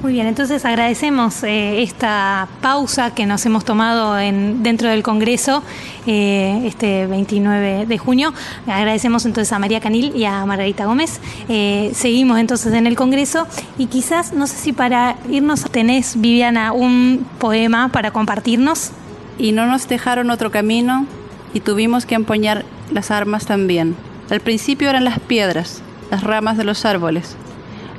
muy 0.04 0.12
bien, 0.12 0.28
entonces 0.28 0.66
agradecemos 0.66 1.44
eh, 1.44 1.82
esta 1.82 2.50
pausa 2.62 3.16
que 3.16 3.26
nos 3.26 3.46
hemos 3.46 3.64
tomado 3.64 4.20
en, 4.20 4.62
dentro 4.62 4.90
del 4.90 5.02
Congreso 5.02 5.64
eh, 6.06 6.62
este 6.66 7.08
29 7.08 7.86
de 7.86 7.98
junio. 7.98 8.34
Agradecemos 8.68 9.26
entonces 9.26 9.54
a 9.54 9.60
María 9.60 9.80
Canil 9.80 10.14
y 10.14 10.26
a 10.26 10.46
Margarita 10.46 10.86
Gómez. 10.86 11.22
Eh, 11.48 11.92
seguimos 11.96 12.38
entonces 12.38 12.74
en 12.74 12.86
el 12.86 12.98
Congreso 12.98 13.48
y 13.78 13.86
quizás, 13.86 14.34
no 14.34 14.46
sé 14.46 14.58
si 14.58 14.74
para 14.74 15.16
irnos 15.32 15.64
tenés, 15.72 16.20
Viviana, 16.20 16.74
un 16.74 17.26
poema 17.40 17.88
para 17.88 18.12
compartirnos. 18.12 18.92
Y 19.38 19.54
no 19.54 19.68
nos 19.68 19.88
dejaron 19.88 20.32
otro 20.32 20.52
camino 20.52 21.08
y 21.54 21.62
tuvimos 21.62 22.06
que 22.06 22.16
empuñar 22.16 22.66
las 22.92 23.10
armas 23.10 23.46
también. 23.46 23.96
Al 24.30 24.42
principio 24.42 24.90
eran 24.90 25.06
las 25.06 25.20
piedras, 25.20 25.82
las 26.12 26.24
ramas 26.24 26.58
de 26.58 26.66
los 26.66 26.84
árboles. 26.84 27.38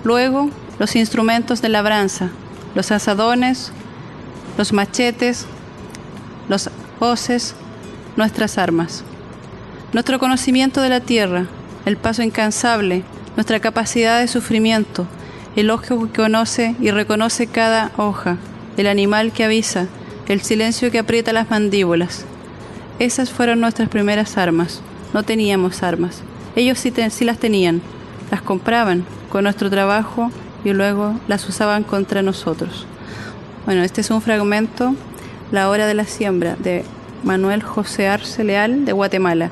Luego 0.05 0.51
los 0.79 0.97
instrumentos 0.97 1.63
de 1.63 1.69
labranza, 1.69 2.31
los 2.75 2.91
asadones, 2.91 3.73
los 4.59 4.73
machetes, 4.73 5.47
los 6.49 6.71
hoces, 7.01 7.55
nuestras 8.17 8.59
armas. 8.59 9.05
Nuestro 9.93 10.19
conocimiento 10.19 10.81
de 10.81 10.89
la 10.89 11.01
tierra, 11.01 11.47
el 11.85 11.97
paso 11.97 12.23
incansable, 12.23 13.05
nuestra 13.37 13.61
capacidad 13.61 14.21
de 14.21 14.29
sufrimiento, 14.29 15.07
el 15.57 15.71
ojo 15.71 16.07
que 16.07 16.23
conoce 16.23 16.75
y 16.81 16.91
reconoce 16.91 17.47
cada 17.47 17.93
hoja, 17.97 18.37
el 18.77 18.87
animal 18.87 19.33
que 19.33 19.45
avisa, 19.45 19.87
el 20.29 20.41
silencio 20.41 20.91
que 20.91 20.99
aprieta 20.99 21.33
las 21.33 21.51
mandíbulas. 21.51 22.25
Esas 22.99 23.31
fueron 23.31 23.61
nuestras 23.61 23.89
primeras 23.89 24.37
armas. 24.37 24.81
No 25.13 25.23
teníamos 25.23 25.83
armas. 25.83 26.23
Ellos 26.57 26.79
sí, 26.79 26.93
sí 27.11 27.25
las 27.25 27.39
tenían. 27.39 27.83
Las 28.31 28.43
compraban 28.43 29.05
con 29.31 29.45
nuestro 29.45 29.71
trabajo 29.71 30.31
y 30.65 30.73
luego 30.73 31.19
las 31.29 31.49
usaban 31.49 31.85
contra 31.85 32.23
nosotros. 32.23 32.87
Bueno, 33.67 33.83
este 33.83 34.01
es 34.01 34.11
un 34.11 34.21
fragmento, 34.21 34.95
La 35.53 35.69
hora 35.69 35.87
de 35.87 35.95
la 35.95 36.05
siembra, 36.05 36.57
de 36.57 36.85
Manuel 37.23 37.63
José 37.63 38.09
Arce 38.09 38.43
Leal, 38.45 38.85
de 38.85 38.93
Guatemala. 38.93 39.51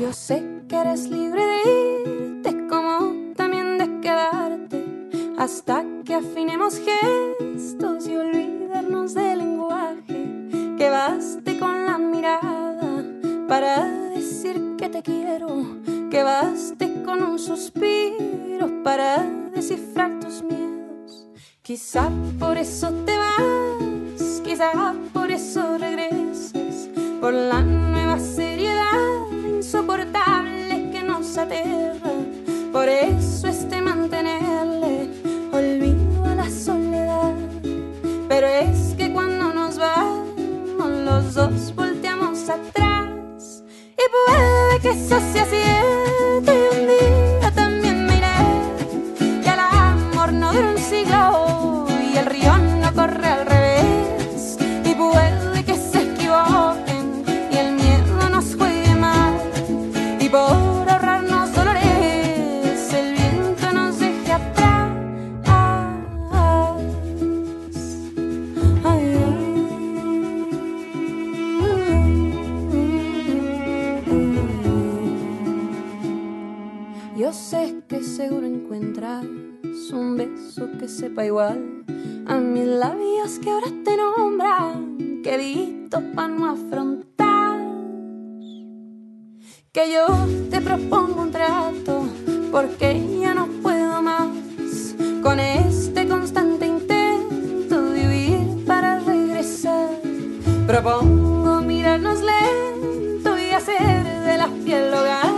Yo 0.00 0.12
sé 0.12 0.42
que 0.68 0.76
eres 0.76 1.08
libre 1.08 1.42
de 1.42 2.10
irte 2.10 2.66
como 2.68 3.34
también 3.36 3.78
de 3.78 4.00
quedarte 4.00 4.84
hasta 5.38 5.84
que 6.04 6.14
afinemos 6.14 6.76
gestos 6.76 7.33
Quizá 21.74 22.08
por 22.38 22.56
eso 22.56 22.88
te 23.04 23.16
vas, 23.18 24.40
quizá 24.44 24.94
por 25.12 25.28
eso 25.32 25.76
regresas, 25.76 26.88
por 27.20 27.34
la 27.34 27.63
un 79.94 80.16
beso 80.16 80.68
que 80.78 80.88
sepa 80.88 81.24
igual 81.24 81.84
a 82.26 82.36
mis 82.36 82.66
labios 82.66 83.38
que 83.40 83.50
ahora 83.50 83.68
te 83.84 83.96
nombran, 83.96 85.22
queridos 85.22 86.02
para 86.14 86.28
no 86.28 86.50
afrontar. 86.50 87.58
Que 89.72 89.92
yo 89.92 90.06
te 90.50 90.60
propongo 90.60 91.22
un 91.22 91.30
trato 91.30 92.06
porque 92.50 93.00
ya 93.20 93.34
no 93.34 93.46
puedo 93.62 94.02
más 94.02 94.28
con 95.22 95.40
este 95.40 96.06
constante 96.06 96.66
intento 96.66 97.82
de 97.90 98.08
huir 98.08 98.64
para 98.66 98.98
regresar. 99.00 99.88
Propongo 100.66 101.60
mirarnos 101.60 102.20
lento 102.20 103.38
y 103.38 103.50
hacer 103.50 104.04
de 104.24 104.38
la 104.38 104.48
piel 104.64 104.92
hogar, 104.92 105.32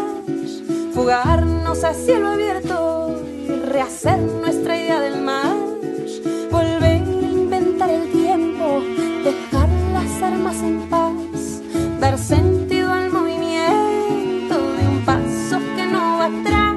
fugarnos 0.92 1.55
a 1.84 1.92
cielo 1.92 2.28
abierto 2.28 3.22
y 3.46 3.50
rehacer 3.50 4.18
nuestra 4.18 4.78
idea 4.78 4.98
del 4.98 5.20
mar, 5.20 5.54
volver 6.50 7.02
a 7.02 7.30
inventar 7.32 7.90
el 7.90 8.10
tiempo, 8.12 8.80
dejar 9.22 9.68
las 9.92 10.22
armas 10.22 10.56
en 10.62 10.88
paz, 10.88 11.60
dar 12.00 12.18
sentido 12.18 12.92
al 12.92 13.10
movimiento 13.10 14.54
de 14.54 14.88
un 14.88 15.04
paso 15.04 15.58
que 15.76 15.86
no 15.86 16.18
va 16.18 16.26
atrás. 16.26 16.76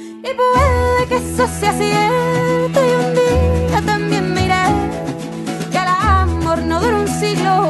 Y 0.00 0.30
puede 0.40 1.08
que 1.08 1.16
eso 1.16 1.46
sea 1.60 1.72
cierto 1.74 2.80
y 2.80 2.92
un 3.04 3.14
día 3.14 3.82
también 3.84 4.32
me 4.32 4.46
iré, 4.46 4.64
que 5.70 5.76
el 5.76 5.88
amor 5.88 6.62
no 6.62 6.80
dura 6.80 6.96
un 7.00 7.08
siglo 7.08 7.66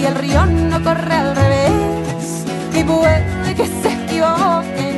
y 0.00 0.06
el 0.06 0.14
río 0.14 0.46
no 0.46 0.82
corre 0.82 1.14
al 1.14 1.36
revés. 1.36 2.44
Y 2.74 2.82
puede 2.82 3.54
que 3.54 3.66
se 3.66 3.92
el 4.78 4.91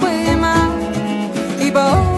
way, 0.00 0.34
my 0.36 1.56
people. 1.58 2.09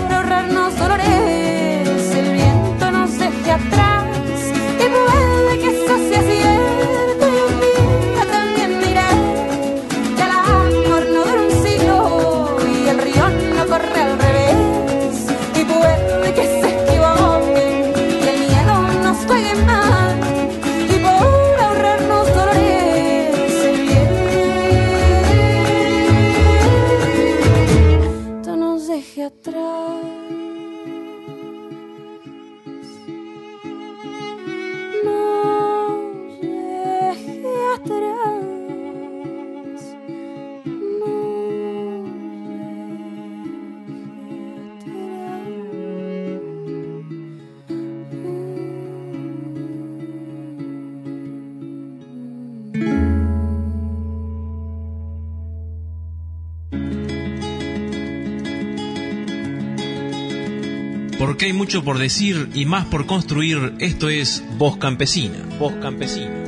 Mucho 61.73 61.85
por 61.87 61.97
decir 61.97 62.51
y 62.53 62.66
más 62.66 62.85
por 62.85 63.07
construir, 63.07 63.73
esto 63.79 64.11
es 64.11 64.45
Voz 64.59 64.77
Campesina. 64.77 65.39
Voz 65.59 65.73
Campesina. 65.81 66.41